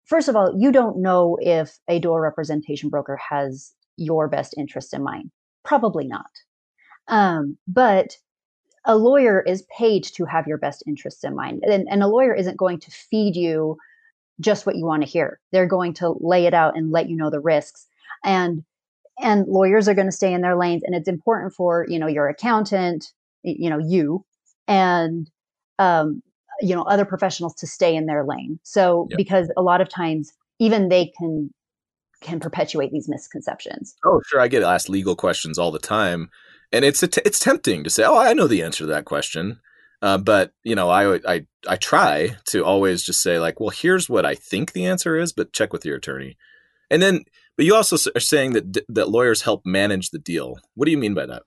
first 0.05 0.29
of 0.29 0.37
all, 0.37 0.55
you 0.59 0.71
don't 0.71 0.99
know 0.99 1.39
if 1.41 1.79
a 1.89 1.99
dual 1.99 2.21
representation 2.21 2.91
broker 2.91 3.19
has 3.31 3.73
your 3.97 4.29
best 4.29 4.55
interest 4.59 4.93
in 4.93 5.03
mind. 5.03 5.31
Probably 5.65 6.07
not. 6.07 6.31
Um, 7.09 7.59
but 7.67 8.17
a 8.85 8.97
lawyer 8.97 9.41
is 9.41 9.65
paid 9.77 10.05
to 10.05 10.25
have 10.25 10.47
your 10.47 10.59
best 10.59 10.83
interests 10.87 11.25
in 11.25 11.37
mind. 11.37 11.63
And, 11.65 11.87
and 11.89 12.03
a 12.03 12.09
lawyer 12.09 12.35
isn't 12.35 12.57
going 12.57 12.81
to 12.81 12.91
feed 12.91 13.37
you 13.37 13.77
just 14.41 14.67
what 14.67 14.77
you 14.77 14.85
want 14.85 15.03
to 15.03 15.09
hear. 15.09 15.39
They're 15.53 15.67
going 15.67 15.95
to 15.95 16.17
lay 16.21 16.47
it 16.47 16.55
out 16.55 16.77
and 16.77 16.91
let 16.91 17.09
you 17.09 17.17
know 17.17 17.31
the 17.31 17.41
risks. 17.41 17.87
And 18.25 18.65
and 19.21 19.47
lawyers 19.47 19.89
are 19.89 19.95
going 19.95 20.09
to 20.09 20.13
stay 20.13 20.33
in 20.33 20.41
their 20.41 20.57
lanes. 20.57 20.83
And 20.85 20.95
it's 20.95 21.07
important 21.07 21.53
for, 21.53 21.87
you 21.89 21.99
know, 21.99 22.07
your 22.07 22.29
accountant, 22.29 23.13
you 23.43 23.69
know, 23.69 23.79
you 23.79 24.25
and 24.67 25.31
um, 25.79 26.23
you 26.61 26.75
know 26.75 26.83
other 26.83 27.05
professionals 27.05 27.55
to 27.55 27.67
stay 27.67 27.95
in 27.95 28.07
their 28.07 28.25
lane 28.25 28.59
so 28.63 29.07
yep. 29.11 29.17
because 29.17 29.51
a 29.57 29.63
lot 29.63 29.81
of 29.81 29.89
times 29.89 30.33
even 30.59 30.89
they 30.89 31.13
can 31.19 31.51
can 32.21 32.39
perpetuate 32.39 32.93
these 32.93 33.09
misconceptions 33.09 33.97
oh 34.05 34.21
sure 34.27 34.41
i 34.41 34.49
get 34.49 34.63
asked 34.63 34.89
legal 34.89 35.17
questions 35.17 35.59
all 35.59 35.71
the 35.71 35.79
time 35.79 36.31
and 36.73 36.85
it's 36.85 37.03
it's 37.03 37.39
tempting 37.39 37.85
to 37.85 37.91
say 37.91 38.05
oh 38.05 38.19
i 38.19 38.33
know 38.33 38.47
the 38.47 38.63
answer 38.63 38.85
to 38.85 38.91
that 38.91 39.05
question. 39.05 39.61
Uh, 40.01 40.19
but 40.19 40.53
you 40.65 40.75
know 40.75 40.89
I, 40.89 41.21
I 41.27 41.47
i 41.69 41.77
try 41.77 42.37
to 42.47 42.65
always 42.65 43.05
just 43.05 43.23
say 43.23 43.39
like 43.39 43.61
well 43.61 43.71
here's 43.71 44.09
what 44.09 44.27
i 44.27 44.35
think 44.35 44.73
the 44.73 44.85
answer 44.85 45.17
is 45.17 45.33
but 45.33 45.53
check 45.53 45.73
with 45.73 45.85
your 45.85 45.97
attorney. 45.97 46.37
And 46.91 47.01
then 47.01 47.25
but 47.57 47.67
you 47.67 47.75
also 47.75 47.97
are 48.17 48.21
saying 48.21 48.55
that 48.55 48.83
that 48.89 49.11
lawyers 49.11 49.43
help 49.43 49.63
manage 49.65 50.11
the 50.11 50.19
deal. 50.19 50.57
What 50.75 50.87
do 50.87 50.91
you 50.91 50.99
mean 50.99 51.15
by 51.15 51.27
that? 51.27 51.43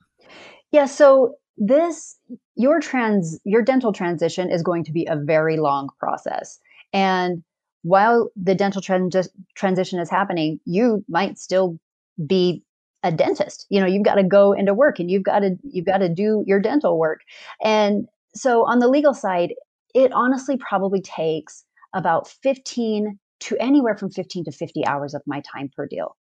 Yeah 0.71 0.85
so 0.85 1.35
this 1.57 2.17
your 2.55 2.79
trans 2.79 3.39
your 3.43 3.61
dental 3.61 3.91
transition 3.91 4.49
is 4.49 4.63
going 4.63 4.85
to 4.85 4.93
be 4.93 5.05
a 5.05 5.17
very 5.17 5.57
long 5.57 5.89
process. 5.99 6.59
And 6.93 7.43
while 7.81 8.29
the 8.41 8.55
dental 8.55 8.81
trans- 8.81 9.29
transition 9.55 9.99
is 9.99 10.09
happening 10.09 10.61
you 10.65 11.03
might 11.09 11.37
still 11.37 11.77
be 12.25 12.63
a 13.05 13.11
dentist 13.11 13.65
you 13.69 13.79
know 13.79 13.85
you've 13.85 14.03
got 14.03 14.15
to 14.15 14.23
go 14.23 14.51
into 14.51 14.73
work 14.73 14.99
and 14.99 15.09
you've 15.09 15.23
got 15.23 15.39
to 15.39 15.55
you've 15.63 15.85
got 15.85 15.99
to 15.99 16.09
do 16.09 16.43
your 16.45 16.59
dental 16.59 16.99
work 16.99 17.21
and 17.63 18.07
so 18.33 18.65
on 18.65 18.79
the 18.79 18.87
legal 18.87 19.13
side 19.13 19.53
it 19.93 20.11
honestly 20.11 20.57
probably 20.57 21.01
takes 21.01 21.63
about 21.93 22.27
15 22.27 23.17
to 23.39 23.57
anywhere 23.59 23.95
from 23.95 24.09
15 24.09 24.45
to 24.45 24.51
50 24.51 24.85
hours 24.85 25.13
of 25.13 25.21
my 25.25 25.41
time 25.41 25.69
per 25.75 25.87
deal 25.87 26.17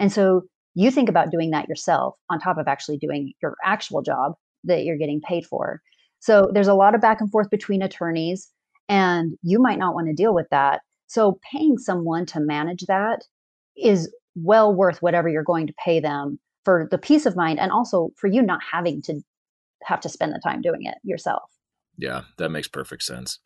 and 0.00 0.10
so 0.10 0.42
you 0.74 0.90
think 0.90 1.08
about 1.08 1.30
doing 1.30 1.50
that 1.50 1.68
yourself 1.68 2.16
on 2.30 2.38
top 2.38 2.58
of 2.58 2.66
actually 2.66 2.98
doing 2.98 3.32
your 3.42 3.56
actual 3.64 4.02
job 4.02 4.34
that 4.64 4.84
you're 4.84 4.98
getting 4.98 5.20
paid 5.20 5.44
for. 5.44 5.80
So 6.20 6.50
there's 6.52 6.68
a 6.68 6.74
lot 6.74 6.94
of 6.94 7.00
back 7.00 7.20
and 7.20 7.30
forth 7.30 7.50
between 7.50 7.82
attorneys, 7.82 8.50
and 8.88 9.36
you 9.42 9.60
might 9.60 9.78
not 9.78 9.94
want 9.94 10.06
to 10.06 10.14
deal 10.14 10.34
with 10.34 10.46
that. 10.50 10.80
So 11.08 11.38
paying 11.50 11.78
someone 11.78 12.26
to 12.26 12.40
manage 12.40 12.82
that 12.86 13.24
is 13.76 14.12
well 14.34 14.74
worth 14.74 15.02
whatever 15.02 15.28
you're 15.28 15.42
going 15.42 15.66
to 15.66 15.74
pay 15.84 16.00
them 16.00 16.38
for 16.64 16.88
the 16.90 16.98
peace 16.98 17.26
of 17.26 17.36
mind 17.36 17.58
and 17.58 17.72
also 17.72 18.10
for 18.16 18.28
you 18.28 18.42
not 18.42 18.60
having 18.72 19.02
to 19.02 19.20
have 19.84 20.00
to 20.00 20.08
spend 20.08 20.32
the 20.32 20.40
time 20.42 20.62
doing 20.62 20.84
it 20.84 20.94
yourself. 21.02 21.42
Yeah, 21.98 22.22
that 22.38 22.50
makes 22.50 22.68
perfect 22.68 23.02
sense. 23.02 23.38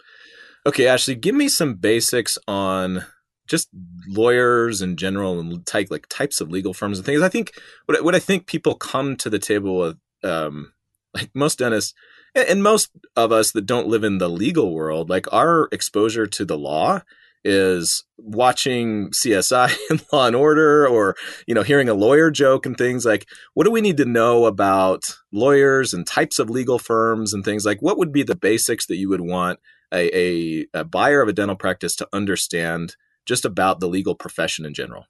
Okay, 0.66 0.86
Ashley, 0.86 1.14
give 1.14 1.34
me 1.34 1.48
some 1.48 1.74
basics 1.74 2.38
on 2.46 3.04
just 3.46 3.68
lawyers 4.08 4.82
in 4.82 4.96
general 4.96 5.38
and 5.38 5.64
type 5.66 5.88
like 5.90 6.06
types 6.08 6.40
of 6.40 6.50
legal 6.50 6.74
firms 6.74 6.98
and 6.98 7.06
things. 7.06 7.22
I 7.22 7.28
think 7.28 7.52
what 7.86 8.02
what 8.04 8.14
I 8.14 8.18
think 8.18 8.46
people 8.46 8.74
come 8.74 9.16
to 9.16 9.30
the 9.30 9.38
table 9.38 9.78
with 9.78 9.98
um, 10.24 10.72
like 11.14 11.30
most 11.34 11.58
dentists 11.58 11.94
and 12.34 12.62
most 12.62 12.90
of 13.14 13.32
us 13.32 13.52
that 13.52 13.66
don't 13.66 13.88
live 13.88 14.04
in 14.04 14.18
the 14.18 14.28
legal 14.28 14.74
world, 14.74 15.08
like 15.08 15.32
our 15.32 15.68
exposure 15.72 16.26
to 16.26 16.44
the 16.44 16.58
law 16.58 17.00
is 17.46 18.04
watching 18.18 19.08
CSI 19.10 19.74
and 19.90 20.04
Law 20.12 20.26
and 20.26 20.36
Order 20.36 20.86
or 20.86 21.14
you 21.46 21.54
know 21.54 21.62
hearing 21.62 21.88
a 21.88 21.94
lawyer 21.94 22.30
joke 22.30 22.66
and 22.66 22.76
things 22.76 23.04
like 23.04 23.26
what 23.54 23.64
do 23.64 23.70
we 23.70 23.80
need 23.80 23.96
to 23.98 24.04
know 24.04 24.46
about 24.46 25.16
lawyers 25.32 25.94
and 25.94 26.06
types 26.06 26.38
of 26.38 26.50
legal 26.50 26.78
firms 26.78 27.32
and 27.32 27.44
things? 27.44 27.64
Like 27.64 27.80
what 27.80 27.98
would 27.98 28.12
be 28.12 28.22
the 28.22 28.36
basics 28.36 28.86
that 28.86 28.96
you 28.96 29.08
would 29.08 29.20
want 29.20 29.60
a, 29.92 30.10
a, 30.16 30.66
a 30.74 30.84
buyer 30.84 31.22
of 31.22 31.28
a 31.28 31.32
dental 31.32 31.56
practice 31.56 31.94
to 31.96 32.08
understand 32.12 32.96
just 33.24 33.44
about 33.44 33.80
the 33.80 33.88
legal 33.88 34.16
profession 34.16 34.66
in 34.66 34.74
general? 34.74 35.04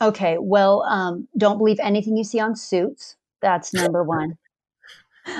Okay 0.00 0.36
well 0.38 0.82
um, 0.82 1.26
don't 1.38 1.58
believe 1.58 1.78
anything 1.80 2.16
you 2.16 2.24
see 2.24 2.40
on 2.40 2.54
suits. 2.54 3.16
That's 3.40 3.72
number 3.74 4.04
one 4.04 4.36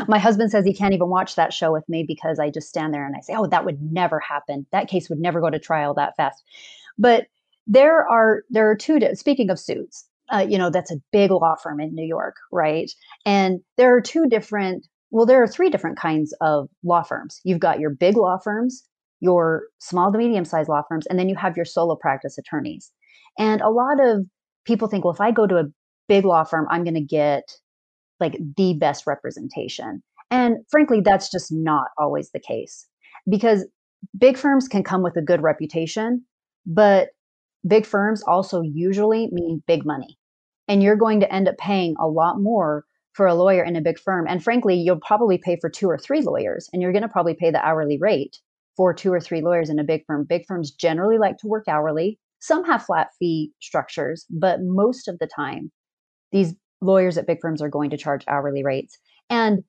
my 0.08 0.18
husband 0.18 0.50
says 0.50 0.64
he 0.64 0.74
can't 0.74 0.94
even 0.94 1.08
watch 1.08 1.34
that 1.36 1.52
show 1.52 1.72
with 1.72 1.88
me 1.88 2.04
because 2.06 2.38
I 2.38 2.50
just 2.50 2.68
stand 2.68 2.94
there 2.94 3.06
and 3.06 3.14
I 3.16 3.20
say, 3.20 3.34
"Oh, 3.36 3.46
that 3.46 3.64
would 3.64 3.80
never 3.92 4.20
happen. 4.20 4.66
That 4.72 4.88
case 4.88 5.08
would 5.08 5.18
never 5.18 5.40
go 5.40 5.50
to 5.50 5.58
trial 5.58 5.94
that 5.94 6.16
fast." 6.16 6.42
But 6.98 7.26
there 7.66 8.08
are 8.08 8.42
there 8.50 8.70
are 8.70 8.76
two. 8.76 9.00
Speaking 9.14 9.50
of 9.50 9.58
suits, 9.58 10.06
uh, 10.32 10.46
you 10.48 10.58
know 10.58 10.70
that's 10.70 10.92
a 10.92 11.00
big 11.10 11.30
law 11.30 11.56
firm 11.56 11.80
in 11.80 11.94
New 11.94 12.06
York, 12.06 12.36
right? 12.50 12.90
And 13.26 13.60
there 13.76 13.94
are 13.94 14.00
two 14.00 14.26
different. 14.26 14.86
Well, 15.10 15.26
there 15.26 15.42
are 15.42 15.48
three 15.48 15.68
different 15.68 15.98
kinds 15.98 16.32
of 16.40 16.68
law 16.82 17.02
firms. 17.02 17.40
You've 17.44 17.60
got 17.60 17.80
your 17.80 17.90
big 17.90 18.16
law 18.16 18.38
firms, 18.38 18.82
your 19.20 19.64
small 19.78 20.10
to 20.10 20.18
medium 20.18 20.44
sized 20.44 20.68
law 20.68 20.82
firms, 20.88 21.06
and 21.06 21.18
then 21.18 21.28
you 21.28 21.36
have 21.36 21.56
your 21.56 21.66
solo 21.66 21.96
practice 21.96 22.38
attorneys. 22.38 22.90
And 23.38 23.60
a 23.60 23.70
lot 23.70 24.00
of 24.00 24.26
people 24.64 24.88
think, 24.88 25.04
well, 25.04 25.14
if 25.14 25.20
I 25.20 25.30
go 25.30 25.46
to 25.46 25.58
a 25.58 25.68
big 26.08 26.24
law 26.24 26.44
firm, 26.44 26.66
I'm 26.70 26.84
going 26.84 26.94
to 26.94 27.00
get 27.00 27.44
like 28.20 28.38
the 28.56 28.74
best 28.74 29.06
representation. 29.06 30.02
And 30.30 30.56
frankly, 30.70 31.00
that's 31.00 31.30
just 31.30 31.52
not 31.52 31.88
always 31.98 32.30
the 32.30 32.40
case 32.40 32.86
because 33.28 33.66
big 34.18 34.36
firms 34.36 34.68
can 34.68 34.82
come 34.82 35.02
with 35.02 35.16
a 35.16 35.22
good 35.22 35.42
reputation, 35.42 36.24
but 36.66 37.08
big 37.66 37.86
firms 37.86 38.22
also 38.22 38.62
usually 38.62 39.28
mean 39.32 39.62
big 39.66 39.84
money. 39.84 40.18
And 40.68 40.82
you're 40.82 40.96
going 40.96 41.20
to 41.20 41.32
end 41.32 41.48
up 41.48 41.58
paying 41.58 41.94
a 42.00 42.06
lot 42.06 42.40
more 42.40 42.84
for 43.12 43.26
a 43.26 43.34
lawyer 43.34 43.62
in 43.62 43.76
a 43.76 43.82
big 43.82 43.98
firm. 43.98 44.26
And 44.26 44.42
frankly, 44.42 44.74
you'll 44.74 45.00
probably 45.00 45.38
pay 45.38 45.58
for 45.60 45.68
two 45.68 45.88
or 45.88 45.98
three 45.98 46.22
lawyers, 46.22 46.68
and 46.72 46.80
you're 46.80 46.92
going 46.92 47.02
to 47.02 47.08
probably 47.08 47.34
pay 47.34 47.50
the 47.50 47.64
hourly 47.64 47.98
rate 47.98 48.38
for 48.76 48.94
two 48.94 49.12
or 49.12 49.20
three 49.20 49.42
lawyers 49.42 49.68
in 49.68 49.78
a 49.78 49.84
big 49.84 50.02
firm. 50.06 50.24
Big 50.24 50.46
firms 50.46 50.70
generally 50.70 51.18
like 51.18 51.36
to 51.38 51.46
work 51.46 51.64
hourly. 51.68 52.18
Some 52.40 52.64
have 52.64 52.84
flat 52.84 53.08
fee 53.18 53.52
structures, 53.60 54.24
but 54.30 54.60
most 54.62 55.08
of 55.08 55.18
the 55.18 55.28
time, 55.28 55.70
these 56.32 56.54
lawyers 56.82 57.16
at 57.16 57.26
big 57.26 57.40
firms 57.40 57.62
are 57.62 57.68
going 57.68 57.90
to 57.90 57.96
charge 57.96 58.24
hourly 58.28 58.62
rates. 58.64 58.98
And 59.30 59.64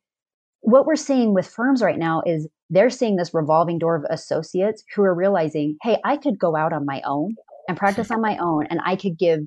what 0.62 0.86
we're 0.86 0.96
seeing 0.96 1.34
with 1.34 1.48
firms 1.48 1.82
right 1.82 1.98
now 1.98 2.22
is 2.26 2.48
they're 2.70 2.90
seeing 2.90 3.16
this 3.16 3.34
revolving 3.34 3.80
door 3.80 3.96
of 3.96 4.06
associates 4.10 4.84
who 4.96 5.04
are 5.04 5.14
realizing, 5.14 5.78
hey, 5.82 5.98
I 6.04 6.18
could 6.18 6.40
go 6.40 6.56
out 6.56 6.74
on 6.74 6.86
my 6.86 7.02
own 7.06 7.36
and 7.68 7.78
practice 7.78 8.12
on 8.12 8.22
my 8.22 8.38
own 8.38 8.66
and 8.68 8.80
I 8.86 8.96
could 8.96 9.18
give, 9.18 9.42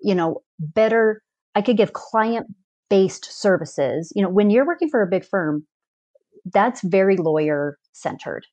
you 0.00 0.14
know, 0.14 0.42
better, 0.58 1.22
I 1.54 1.62
could 1.62 1.76
give 1.76 1.92
client 1.92 2.46
based 2.90 3.26
services. 3.30 4.12
You 4.14 4.22
know, 4.22 4.28
when 4.28 4.50
you're 4.50 4.66
working 4.66 4.88
for 4.88 5.02
a 5.02 5.06
big 5.06 5.24
firm, 5.24 5.66
that's 6.52 6.82
very 6.82 7.16
lawyer 7.16 7.78
centered. 7.92 8.46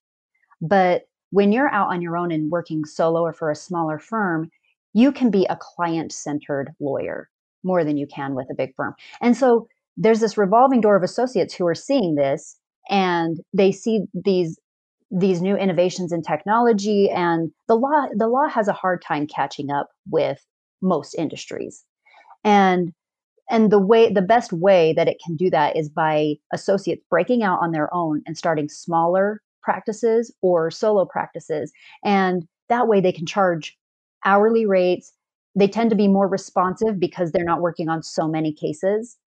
But 0.61 1.03
when 1.31 1.51
you're 1.51 1.69
out 1.69 1.89
on 1.89 2.01
your 2.01 2.15
own 2.15 2.31
and 2.31 2.51
working 2.51 2.85
solo 2.85 3.21
or 3.21 3.33
for 3.33 3.51
a 3.51 3.55
smaller 3.55 3.99
firm, 3.99 4.49
you 4.93 5.11
can 5.11 5.31
be 5.31 5.45
a 5.49 5.57
client 5.59 6.11
centered 6.11 6.71
lawyer 6.79 7.29
more 7.63 7.83
than 7.83 7.97
you 7.97 8.07
can 8.07 8.35
with 8.35 8.47
a 8.51 8.55
big 8.55 8.73
firm. 8.75 8.93
And 9.21 9.35
so 9.35 9.67
there's 9.97 10.19
this 10.19 10.37
revolving 10.37 10.81
door 10.81 10.95
of 10.95 11.03
associates 11.03 11.53
who 11.53 11.67
are 11.67 11.75
seeing 11.75 12.15
this 12.15 12.57
and 12.89 13.37
they 13.53 13.71
see 13.71 14.01
these 14.13 14.59
these 15.15 15.41
new 15.41 15.55
innovations 15.55 16.11
in 16.11 16.23
technology 16.23 17.09
and 17.09 17.51
the 17.67 17.75
law 17.75 18.07
the 18.15 18.27
law 18.27 18.47
has 18.47 18.67
a 18.67 18.73
hard 18.73 19.01
time 19.01 19.27
catching 19.27 19.69
up 19.69 19.89
with 20.09 20.43
most 20.81 21.13
industries. 21.15 21.83
And 22.43 22.91
and 23.49 23.71
the 23.71 23.79
way 23.79 24.11
the 24.11 24.21
best 24.21 24.51
way 24.51 24.93
that 24.93 25.07
it 25.07 25.17
can 25.23 25.35
do 25.35 25.49
that 25.49 25.75
is 25.75 25.89
by 25.89 26.35
associates 26.51 27.03
breaking 27.09 27.43
out 27.43 27.59
on 27.61 27.71
their 27.71 27.93
own 27.93 28.21
and 28.25 28.37
starting 28.37 28.69
smaller 28.69 29.41
practices 29.61 30.33
or 30.41 30.69
solo 30.71 31.05
practices 31.05 31.71
and 32.03 32.45
that 32.69 32.87
way 32.87 32.99
they 32.99 33.11
can 33.11 33.25
charge 33.25 33.77
hourly 34.25 34.65
rates 34.65 35.13
they 35.55 35.67
tend 35.67 35.89
to 35.89 35.95
be 35.95 36.07
more 36.07 36.27
responsive 36.27 36.99
because 36.99 37.31
they're 37.31 37.43
not 37.43 37.61
working 37.61 37.89
on 37.89 38.01
so 38.01 38.27
many 38.27 38.53
cases 38.53 39.17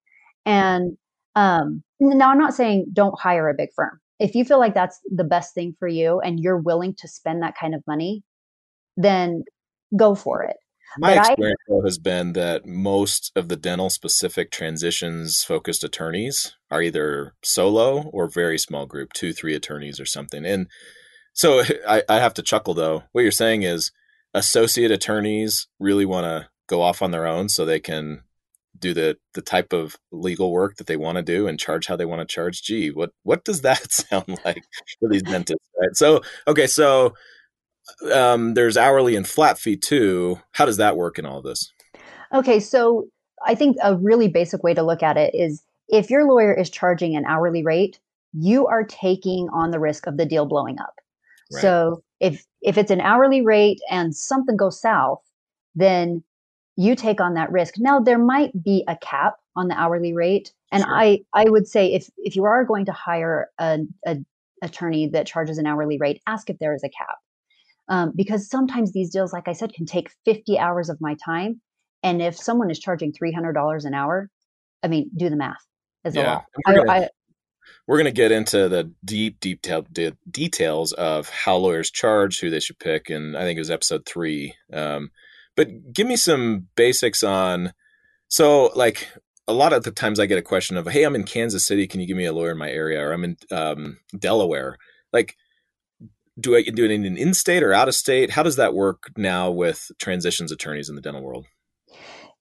and 0.45 0.97
um, 1.35 1.83
now 1.99 2.31
i'm 2.31 2.39
not 2.39 2.53
saying 2.53 2.85
don't 2.93 3.19
hire 3.19 3.49
a 3.49 3.53
big 3.53 3.69
firm 3.75 3.99
if 4.19 4.33
you 4.35 4.43
feel 4.43 4.59
like 4.59 4.73
that's 4.73 4.99
the 5.13 5.23
best 5.23 5.53
thing 5.53 5.75
for 5.79 5.87
you 5.87 6.19
and 6.19 6.39
you're 6.39 6.57
willing 6.57 6.93
to 6.95 7.07
spend 7.07 7.41
that 7.41 7.55
kind 7.59 7.75
of 7.75 7.81
money 7.87 8.23
then 8.95 9.43
go 9.95 10.15
for 10.15 10.43
it 10.43 10.57
my 10.97 11.15
but 11.15 11.27
experience 11.27 11.61
I, 11.69 11.85
has 11.85 11.97
been 11.97 12.33
that 12.33 12.65
most 12.65 13.31
of 13.35 13.49
the 13.49 13.55
dental 13.55 13.89
specific 13.89 14.51
transitions 14.51 15.43
focused 15.43 15.83
attorneys 15.83 16.55
are 16.71 16.81
either 16.81 17.35
solo 17.43 18.03
or 18.13 18.29
very 18.29 18.57
small 18.57 18.85
group, 18.85 19.13
two, 19.13 19.33
three 19.33 19.53
attorneys 19.53 19.99
or 19.99 20.05
something. 20.05 20.45
And 20.45 20.67
so 21.33 21.63
I, 21.87 22.03
I 22.07 22.19
have 22.19 22.33
to 22.35 22.41
chuckle 22.41 22.73
though. 22.73 23.03
What 23.11 23.21
you're 23.21 23.31
saying 23.31 23.63
is 23.63 23.91
associate 24.33 24.91
attorneys 24.91 25.67
really 25.79 26.05
want 26.05 26.25
to 26.25 26.49
go 26.67 26.81
off 26.81 27.01
on 27.01 27.11
their 27.11 27.25
own 27.25 27.49
so 27.49 27.65
they 27.65 27.79
can 27.79 28.21
do 28.79 28.93
the 28.93 29.17
the 29.33 29.41
type 29.41 29.73
of 29.73 29.97
legal 30.11 30.51
work 30.51 30.75
that 30.75 30.87
they 30.87 30.97
want 30.97 31.17
to 31.17 31.23
do 31.23 31.47
and 31.47 31.59
charge 31.59 31.87
how 31.87 31.95
they 31.95 32.05
want 32.05 32.27
to 32.27 32.33
charge. 32.33 32.61
Gee, 32.61 32.89
what 32.89 33.11
what 33.23 33.43
does 33.43 33.61
that 33.61 33.91
sound 33.91 34.39
like 34.45 34.63
for 34.99 35.09
these 35.09 35.23
dentists? 35.23 35.67
Right. 35.79 35.95
So 35.95 36.21
okay, 36.47 36.67
so 36.67 37.13
um, 38.13 38.53
there's 38.53 38.77
hourly 38.77 39.15
and 39.15 39.27
flat 39.27 39.57
fee 39.57 39.77
too. 39.77 40.39
How 40.51 40.65
does 40.65 40.77
that 40.77 40.97
work 40.97 41.17
in 41.17 41.25
all 41.25 41.41
this? 41.41 41.71
Okay, 42.33 42.59
so 42.59 43.07
I 43.45 43.55
think 43.55 43.77
a 43.81 43.95
really 43.95 44.27
basic 44.27 44.63
way 44.63 44.73
to 44.73 44.83
look 44.83 45.01
at 45.01 45.17
it 45.17 45.33
is 45.33 45.63
if 45.87 46.09
your 46.09 46.25
lawyer 46.25 46.53
is 46.53 46.69
charging 46.69 47.15
an 47.15 47.25
hourly 47.25 47.63
rate, 47.63 47.99
you 48.33 48.67
are 48.67 48.83
taking 48.83 49.47
on 49.53 49.71
the 49.71 49.79
risk 49.79 50.05
of 50.05 50.17
the 50.17 50.25
deal 50.25 50.45
blowing 50.45 50.79
up. 50.79 50.95
Right. 51.51 51.61
So 51.61 52.03
if 52.19 52.45
if 52.61 52.77
it's 52.77 52.91
an 52.91 53.01
hourly 53.01 53.41
rate 53.41 53.79
and 53.89 54.15
something 54.15 54.57
goes 54.57 54.79
south, 54.81 55.21
then 55.75 56.23
you 56.75 56.95
take 56.95 57.19
on 57.21 57.33
that 57.35 57.51
risk. 57.51 57.75
Now 57.77 57.99
there 57.99 58.19
might 58.19 58.51
be 58.63 58.83
a 58.87 58.97
cap 58.97 59.35
on 59.55 59.67
the 59.67 59.75
hourly 59.75 60.13
rate, 60.13 60.53
and 60.71 60.83
sure. 60.83 60.93
I 60.93 61.19
I 61.33 61.45
would 61.49 61.67
say 61.67 61.93
if 61.93 62.09
if 62.17 62.35
you 62.35 62.45
are 62.45 62.65
going 62.65 62.85
to 62.85 62.91
hire 62.91 63.49
a, 63.59 63.79
a 64.05 64.17
attorney 64.63 65.07
that 65.09 65.27
charges 65.27 65.57
an 65.57 65.67
hourly 65.67 65.97
rate, 65.99 66.21
ask 66.27 66.49
if 66.49 66.57
there 66.59 66.73
is 66.73 66.83
a 66.83 66.89
cap 66.89 67.17
um, 67.89 68.13
because 68.15 68.49
sometimes 68.49 68.91
these 68.91 69.09
deals, 69.09 69.33
like 69.33 69.47
I 69.47 69.53
said, 69.53 69.73
can 69.73 69.85
take 69.85 70.09
50 70.25 70.59
hours 70.59 70.89
of 70.89 70.99
my 70.99 71.15
time. 71.23 71.61
And 72.03 72.21
if 72.21 72.35
someone 72.35 72.69
is 72.69 72.79
charging 72.79 73.13
$300 73.13 73.85
an 73.85 73.93
hour, 73.93 74.29
I 74.83 74.87
mean, 74.87 75.09
do 75.15 75.29
the 75.29 75.35
math. 75.35 75.55
Is 76.03 76.15
yeah. 76.15 76.41
a 76.67 76.71
lot. 76.71 76.89
I, 76.89 77.09
we're 77.87 77.97
gonna 77.97 78.11
get 78.11 78.31
into 78.31 78.67
the 78.69 78.91
deep, 79.03 79.39
deep 79.39 79.61
de- 79.61 80.17
details 80.29 80.93
of 80.93 81.29
how 81.29 81.55
lawyers 81.57 81.91
charge, 81.91 82.39
who 82.39 82.49
they 82.49 82.59
should 82.59 82.79
pick, 82.79 83.09
and 83.09 83.37
I 83.37 83.41
think 83.41 83.57
it 83.57 83.61
was 83.61 83.71
episode 83.71 84.05
three. 84.05 84.55
Um, 84.73 85.11
but 85.55 85.93
give 85.93 86.07
me 86.07 86.15
some 86.15 86.67
basics 86.75 87.23
on. 87.23 87.73
So, 88.27 88.71
like, 88.75 89.07
a 89.47 89.53
lot 89.53 89.73
of 89.73 89.83
the 89.83 89.91
times 89.91 90.19
I 90.19 90.25
get 90.25 90.37
a 90.37 90.41
question 90.43 90.77
of, 90.77 90.87
"Hey, 90.87 91.03
I'm 91.03 91.15
in 91.15 91.23
Kansas 91.23 91.65
City. 91.65 91.87
Can 91.87 92.01
you 92.01 92.07
give 92.07 92.17
me 92.17 92.25
a 92.25 92.33
lawyer 92.33 92.51
in 92.51 92.57
my 92.57 92.69
area?" 92.69 93.01
Or 93.05 93.13
I'm 93.13 93.23
in 93.23 93.37
um, 93.51 93.99
Delaware. 94.17 94.77
Like, 95.13 95.35
do 96.39 96.55
I 96.55 96.63
do 96.63 96.85
it 96.85 96.91
in 96.91 97.05
an 97.05 97.17
in-state 97.17 97.63
or 97.63 97.73
out-of-state? 97.73 98.31
How 98.31 98.43
does 98.43 98.57
that 98.57 98.73
work 98.73 99.11
now 99.17 99.49
with 99.49 99.89
transitions 99.99 100.51
attorneys 100.51 100.89
in 100.89 100.95
the 100.95 101.01
dental 101.01 101.23
world? 101.23 101.45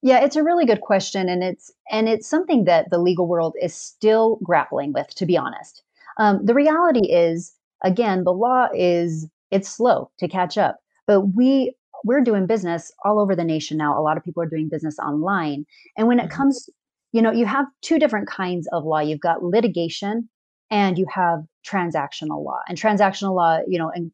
Yeah, 0.07 0.23
it's 0.23 0.37
a 0.37 0.45
really 0.45 0.67
good 0.67 0.83
question, 0.83 1.29
and 1.29 1.43
it's 1.43 1.73
and 1.91 2.09
it's 2.09 2.29
something 2.29 2.63
that 2.67 2.91
the 2.91 2.99
legal 3.01 3.27
world 3.27 3.57
is 3.61 3.75
still 3.75 4.39
grappling 4.41 4.93
with. 4.93 5.13
To 5.17 5.27
be 5.27 5.37
honest, 5.37 5.83
um, 6.19 6.47
the 6.47 6.55
reality 6.55 7.11
is, 7.11 7.53
again, 7.83 8.23
the 8.23 8.33
law 8.33 8.69
is 8.73 9.27
it's 9.51 9.69
slow 9.69 10.09
to 10.19 10.29
catch 10.29 10.57
up, 10.57 10.79
but 11.09 11.23
we 11.35 11.75
we're 12.05 12.21
doing 12.21 12.47
business 12.47 12.93
all 13.05 13.19
over 13.19 13.35
the 13.35 13.43
nation 13.43 13.79
now. 13.79 13.99
A 13.99 14.01
lot 14.01 14.17
of 14.17 14.23
people 14.23 14.45
are 14.45 14.49
doing 14.49 14.69
business 14.69 14.97
online, 15.01 15.67
and 15.97 16.07
when 16.07 16.21
it 16.21 16.29
mm-hmm. 16.29 16.37
comes, 16.37 16.71
you 17.11 17.21
know, 17.21 17.33
you 17.33 17.45
have 17.45 17.67
two 17.83 17.99
different 17.99 18.29
kinds 18.29 18.69
of 18.71 18.85
law. 18.85 19.01
You've 19.01 19.19
got 19.19 19.43
litigation, 19.43 20.29
and 20.71 20.99
you 20.99 21.07
have 21.13 21.41
transactional 21.67 22.45
law 22.45 22.61
and 22.69 22.79
transactional 22.79 23.35
law 23.35 23.59
you 23.67 23.77
know 23.77 23.89
en- 23.89 24.13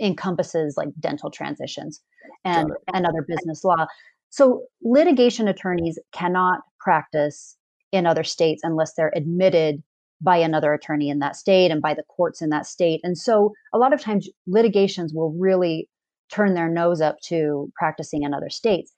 encompasses 0.00 0.76
like 0.76 0.88
dental 0.98 1.30
transitions 1.30 2.00
and 2.44 2.72
and 2.92 3.06
other 3.06 3.22
business 3.22 3.62
law 3.62 3.86
so 4.30 4.62
litigation 4.82 5.48
attorneys 5.48 5.98
cannot 6.12 6.60
practice 6.78 7.56
in 7.92 8.06
other 8.06 8.24
states 8.24 8.62
unless 8.64 8.94
they're 8.94 9.12
admitted 9.16 9.82
by 10.20 10.36
another 10.36 10.72
attorney 10.72 11.08
in 11.08 11.20
that 11.20 11.36
state 11.36 11.70
and 11.70 11.80
by 11.80 11.94
the 11.94 12.02
courts 12.04 12.42
in 12.42 12.50
that 12.50 12.66
state 12.66 13.00
and 13.04 13.16
so 13.16 13.52
a 13.72 13.78
lot 13.78 13.92
of 13.92 14.00
times 14.00 14.28
litigations 14.46 15.12
will 15.14 15.32
really 15.38 15.88
turn 16.30 16.54
their 16.54 16.68
nose 16.68 17.00
up 17.00 17.16
to 17.20 17.70
practicing 17.76 18.22
in 18.22 18.34
other 18.34 18.50
states 18.50 18.92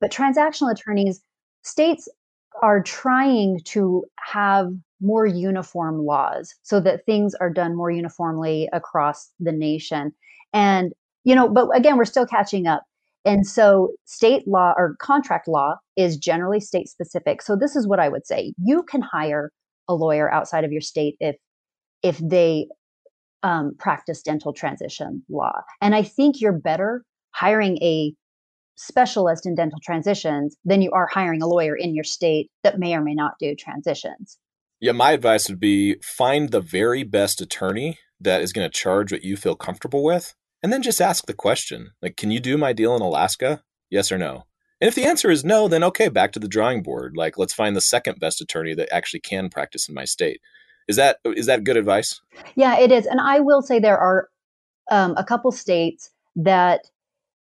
but 0.00 0.12
transactional 0.12 0.70
attorneys 0.70 1.20
states 1.62 2.08
are 2.62 2.82
trying 2.82 3.60
to 3.64 4.04
have 4.18 4.70
more 5.00 5.26
uniform 5.26 6.04
laws 6.04 6.54
so 6.62 6.80
that 6.80 7.04
things 7.04 7.34
are 7.34 7.50
done 7.50 7.76
more 7.76 7.90
uniformly 7.90 8.68
across 8.72 9.30
the 9.40 9.52
nation. 9.52 10.12
And, 10.52 10.92
you 11.24 11.34
know, 11.34 11.48
but 11.48 11.68
again, 11.74 11.96
we're 11.96 12.04
still 12.04 12.26
catching 12.26 12.66
up. 12.66 12.82
And 13.26 13.46
so 13.46 13.90
state 14.04 14.46
law 14.46 14.72
or 14.76 14.94
contract 15.00 15.48
law 15.48 15.74
is 15.96 16.16
generally 16.16 16.60
state 16.60 16.88
specific. 16.88 17.42
So 17.42 17.56
this 17.56 17.74
is 17.74 17.86
what 17.86 17.98
I 17.98 18.08
would 18.08 18.26
say. 18.26 18.54
You 18.62 18.84
can 18.84 19.02
hire 19.02 19.50
a 19.88 19.94
lawyer 19.94 20.32
outside 20.32 20.64
of 20.64 20.72
your 20.72 20.80
state 20.80 21.16
if 21.20 21.36
if 22.02 22.18
they 22.18 22.68
um, 23.42 23.74
practice 23.78 24.22
dental 24.22 24.52
transition 24.52 25.22
law. 25.28 25.60
And 25.80 25.94
I 25.94 26.02
think 26.02 26.40
you're 26.40 26.52
better 26.52 27.04
hiring 27.32 27.78
a 27.82 28.14
specialist 28.76 29.46
in 29.46 29.54
dental 29.54 29.78
transitions 29.82 30.56
than 30.64 30.82
you 30.82 30.90
are 30.92 31.08
hiring 31.10 31.42
a 31.42 31.46
lawyer 31.46 31.74
in 31.74 31.94
your 31.94 32.04
state 32.04 32.50
that 32.62 32.78
may 32.78 32.94
or 32.94 33.02
may 33.02 33.14
not 33.14 33.32
do 33.40 33.54
transitions. 33.54 34.38
Yeah, 34.80 34.92
my 34.92 35.12
advice 35.12 35.48
would 35.48 35.60
be 35.60 35.96
find 36.02 36.50
the 36.50 36.60
very 36.60 37.02
best 37.02 37.40
attorney 37.40 37.98
that 38.20 38.42
is 38.42 38.52
going 38.52 38.68
to 38.68 38.72
charge 38.72 39.10
what 39.10 39.24
you 39.24 39.36
feel 39.36 39.56
comfortable 39.56 40.04
with, 40.04 40.34
and 40.66 40.72
then 40.72 40.82
just 40.82 41.00
ask 41.00 41.26
the 41.26 41.32
question 41.32 41.92
like, 42.02 42.16
can 42.16 42.32
you 42.32 42.40
do 42.40 42.58
my 42.58 42.72
deal 42.72 42.96
in 42.96 43.00
Alaska? 43.00 43.62
Yes 43.88 44.10
or 44.10 44.18
no? 44.18 44.46
And 44.80 44.88
if 44.88 44.96
the 44.96 45.04
answer 45.04 45.30
is 45.30 45.44
no, 45.44 45.68
then 45.68 45.84
okay, 45.84 46.08
back 46.08 46.32
to 46.32 46.40
the 46.40 46.48
drawing 46.48 46.82
board. 46.82 47.16
Like, 47.16 47.38
let's 47.38 47.54
find 47.54 47.76
the 47.76 47.80
second 47.80 48.18
best 48.18 48.40
attorney 48.40 48.74
that 48.74 48.92
actually 48.92 49.20
can 49.20 49.48
practice 49.48 49.88
in 49.88 49.94
my 49.94 50.04
state. 50.04 50.40
Is 50.88 50.96
that 50.96 51.18
is 51.24 51.46
that 51.46 51.62
good 51.62 51.76
advice? 51.76 52.20
Yeah, 52.56 52.80
it 52.80 52.90
is. 52.90 53.06
And 53.06 53.20
I 53.20 53.38
will 53.38 53.62
say 53.62 53.78
there 53.78 53.96
are 53.96 54.28
um, 54.90 55.14
a 55.16 55.22
couple 55.22 55.52
states 55.52 56.10
that 56.34 56.90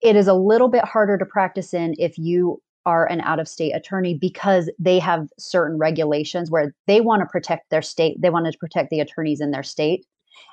it 0.03 0.15
is 0.15 0.27
a 0.27 0.35
little 0.35 0.69
bit 0.69 0.85
harder 0.85 1.17
to 1.17 1.25
practice 1.25 1.73
in 1.73 1.95
if 1.97 2.15
you 2.15 2.61
are 2.85 3.07
an 3.07 3.21
out 3.21 3.39
of 3.39 3.47
state 3.47 3.71
attorney 3.71 4.13
because 4.13 4.69
they 4.77 4.99
have 4.99 5.29
certain 5.39 5.79
regulations 5.79 6.51
where 6.51 6.75
they 6.85 7.01
want 7.01 7.23
to 7.23 7.25
protect 7.25 7.71
their 7.71 7.81
state. 7.81 8.21
They 8.21 8.29
want 8.29 8.45
to 8.45 8.57
protect 8.59 8.91
the 8.91 8.99
attorneys 8.99 9.41
in 9.41 9.49
their 9.49 9.63
state. 9.63 10.05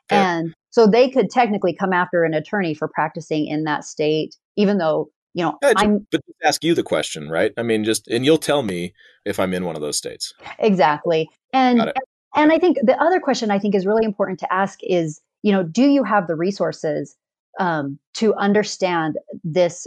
Fair. 0.09 0.19
And 0.19 0.55
so 0.71 0.87
they 0.87 1.09
could 1.09 1.31
technically 1.31 1.75
come 1.75 1.93
after 1.93 2.25
an 2.25 2.35
attorney 2.35 2.75
for 2.75 2.89
practicing 2.89 3.47
in 3.47 3.65
that 3.65 3.85
state, 3.85 4.37
even 4.57 4.79
though, 4.79 5.09
you 5.35 5.45
know, 5.45 5.59
yeah, 5.63 5.73
I'm. 5.77 6.07
But 6.11 6.21
ask 6.43 6.63
you 6.65 6.75
the 6.75 6.83
question, 6.83 7.29
right? 7.29 7.53
I 7.57 7.63
mean, 7.63 7.85
just, 7.85 8.09
and 8.09 8.25
you'll 8.25 8.39
tell 8.39 8.63
me 8.63 8.95
if 9.25 9.39
I'm 9.39 9.53
in 9.53 9.65
one 9.65 9.77
of 9.77 9.83
those 9.83 9.97
states. 9.97 10.33
Exactly. 10.59 11.29
And, 11.53 11.93
and 12.35 12.53
I 12.53 12.59
think 12.59 12.79
the 12.83 13.01
other 13.03 13.21
question 13.21 13.51
I 13.51 13.59
think 13.59 13.75
is 13.75 13.87
really 13.87 14.05
important 14.05 14.39
to 14.41 14.53
ask 14.53 14.79
is, 14.83 15.21
you 15.43 15.53
know, 15.53 15.63
do 15.63 15.83
you 15.83 16.05
have 16.05 16.27
the 16.27 16.37
resources 16.37 17.17
um, 17.59 17.99
to 18.15 18.35
understand 18.35 19.17
this 19.45 19.87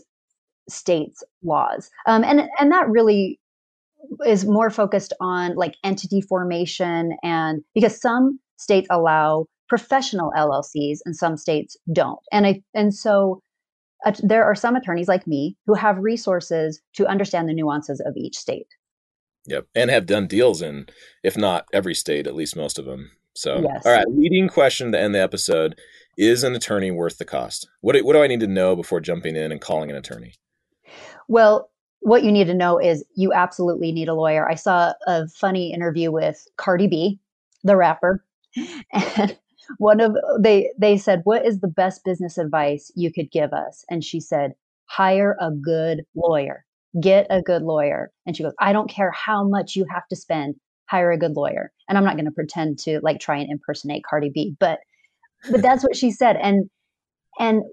state's 0.69 1.23
laws. 1.43 1.89
Um, 2.05 2.23
and 2.23 2.41
and 2.59 2.71
that 2.71 2.89
really 2.89 3.39
is 4.25 4.45
more 4.45 4.69
focused 4.69 5.13
on 5.19 5.55
like 5.55 5.75
entity 5.83 6.21
formation 6.21 7.17
and 7.21 7.63
because 7.73 7.99
some 7.99 8.39
states 8.57 8.87
allow 8.89 9.45
professional 9.69 10.31
LLCs 10.35 10.99
and 11.05 11.15
some 11.15 11.37
states 11.37 11.77
don't. 11.93 12.19
And 12.31 12.45
I 12.45 12.63
and 12.73 12.93
so 12.93 13.41
uh, 14.05 14.13
there 14.21 14.43
are 14.43 14.55
some 14.55 14.75
attorneys 14.75 15.07
like 15.07 15.27
me 15.27 15.55
who 15.65 15.73
have 15.75 15.97
resources 15.99 16.81
to 16.93 17.07
understand 17.07 17.47
the 17.47 17.53
nuances 17.53 18.01
of 18.05 18.15
each 18.17 18.37
state. 18.37 18.67
Yep, 19.45 19.67
and 19.73 19.89
have 19.89 20.05
done 20.05 20.27
deals 20.27 20.61
in 20.61 20.87
if 21.23 21.37
not 21.37 21.65
every 21.73 21.95
state, 21.95 22.27
at 22.27 22.35
least 22.35 22.55
most 22.55 22.77
of 22.77 22.85
them. 22.85 23.11
So, 23.35 23.61
yes. 23.61 23.85
all 23.85 23.93
right, 23.93 24.07
leading 24.09 24.49
question 24.49 24.91
to 24.91 24.99
end 24.99 25.15
the 25.15 25.21
episode: 25.21 25.79
Is 26.17 26.43
an 26.43 26.55
attorney 26.55 26.91
worth 26.91 27.17
the 27.17 27.25
cost? 27.25 27.69
What 27.81 27.93
do, 27.93 28.03
what 28.03 28.13
do 28.13 28.23
I 28.23 28.27
need 28.27 28.41
to 28.41 28.47
know 28.47 28.75
before 28.75 28.99
jumping 28.99 29.35
in 29.35 29.51
and 29.51 29.61
calling 29.61 29.89
an 29.89 29.95
attorney? 29.95 30.33
Well, 31.27 31.69
what 32.01 32.23
you 32.23 32.31
need 32.31 32.47
to 32.47 32.53
know 32.53 32.79
is 32.79 33.05
you 33.15 33.33
absolutely 33.33 33.91
need 33.91 34.09
a 34.09 34.13
lawyer. 34.13 34.49
I 34.49 34.55
saw 34.55 34.93
a 35.05 35.27
funny 35.27 35.73
interview 35.73 36.11
with 36.11 36.45
Cardi 36.57 36.87
B, 36.87 37.19
the 37.63 37.75
rapper, 37.75 38.23
and 38.93 39.37
one 39.77 39.99
of 39.99 40.15
they 40.39 40.71
they 40.77 40.97
said, 40.97 41.21
"What 41.23 41.45
is 41.45 41.59
the 41.59 41.67
best 41.67 42.03
business 42.03 42.37
advice 42.37 42.91
you 42.95 43.11
could 43.11 43.31
give 43.31 43.53
us?" 43.53 43.85
And 43.89 44.03
she 44.03 44.19
said, 44.19 44.53
"Hire 44.85 45.37
a 45.39 45.51
good 45.51 46.03
lawyer." 46.15 46.65
get 46.99 47.27
a 47.29 47.41
good 47.41 47.61
lawyer. 47.61 48.11
And 48.25 48.35
she 48.35 48.43
goes, 48.43 48.53
I 48.59 48.73
don't 48.73 48.89
care 48.89 49.11
how 49.11 49.47
much 49.47 49.75
you 49.75 49.85
have 49.89 50.07
to 50.07 50.15
spend, 50.15 50.55
hire 50.85 51.11
a 51.11 51.17
good 51.17 51.35
lawyer. 51.35 51.71
And 51.87 51.97
I'm 51.97 52.03
not 52.03 52.15
going 52.15 52.25
to 52.25 52.31
pretend 52.31 52.79
to 52.79 52.99
like 53.03 53.19
try 53.19 53.37
and 53.37 53.49
impersonate 53.49 54.03
Cardi 54.09 54.31
B, 54.33 54.55
but 54.59 54.79
but 55.49 55.61
that's 55.61 55.83
what 55.83 55.95
she 55.95 56.11
said. 56.11 56.35
And 56.37 56.69
and 57.37 57.63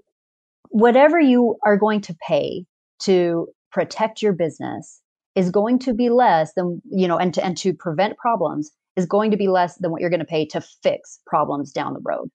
whatever 0.69 1.19
you 1.19 1.57
are 1.65 1.77
going 1.77 2.01
to 2.01 2.15
pay 2.27 2.65
to 2.99 3.47
protect 3.71 4.21
your 4.21 4.33
business 4.33 5.01
is 5.35 5.51
going 5.51 5.79
to 5.79 5.93
be 5.93 6.09
less 6.09 6.53
than 6.53 6.81
you 6.89 7.07
know 7.07 7.17
and 7.17 7.33
to 7.33 7.43
and 7.43 7.57
to 7.57 7.73
prevent 7.73 8.17
problems 8.17 8.71
is 8.97 9.05
going 9.05 9.31
to 9.31 9.37
be 9.37 9.47
less 9.47 9.75
than 9.77 9.91
what 9.91 10.01
you're 10.01 10.09
going 10.09 10.19
to 10.19 10.25
pay 10.25 10.45
to 10.47 10.59
fix 10.59 11.19
problems 11.25 11.71
down 11.71 11.93
the 11.93 12.01
road 12.03 12.29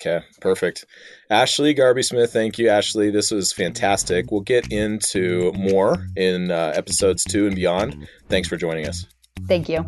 Okay, 0.00 0.24
perfect. 0.40 0.84
Ashley 1.30 1.74
Garbe 1.74 2.04
Smith, 2.04 2.32
thank 2.32 2.58
you, 2.58 2.68
Ashley. 2.68 3.10
This 3.10 3.30
was 3.30 3.52
fantastic. 3.52 4.30
We'll 4.30 4.42
get 4.42 4.70
into 4.70 5.52
more 5.52 6.06
in 6.16 6.50
uh, 6.50 6.72
episodes 6.76 7.24
two 7.24 7.46
and 7.46 7.56
beyond. 7.56 8.06
Thanks 8.28 8.48
for 8.48 8.56
joining 8.56 8.86
us. 8.86 9.06
Thank 9.48 9.68
you. 9.70 9.86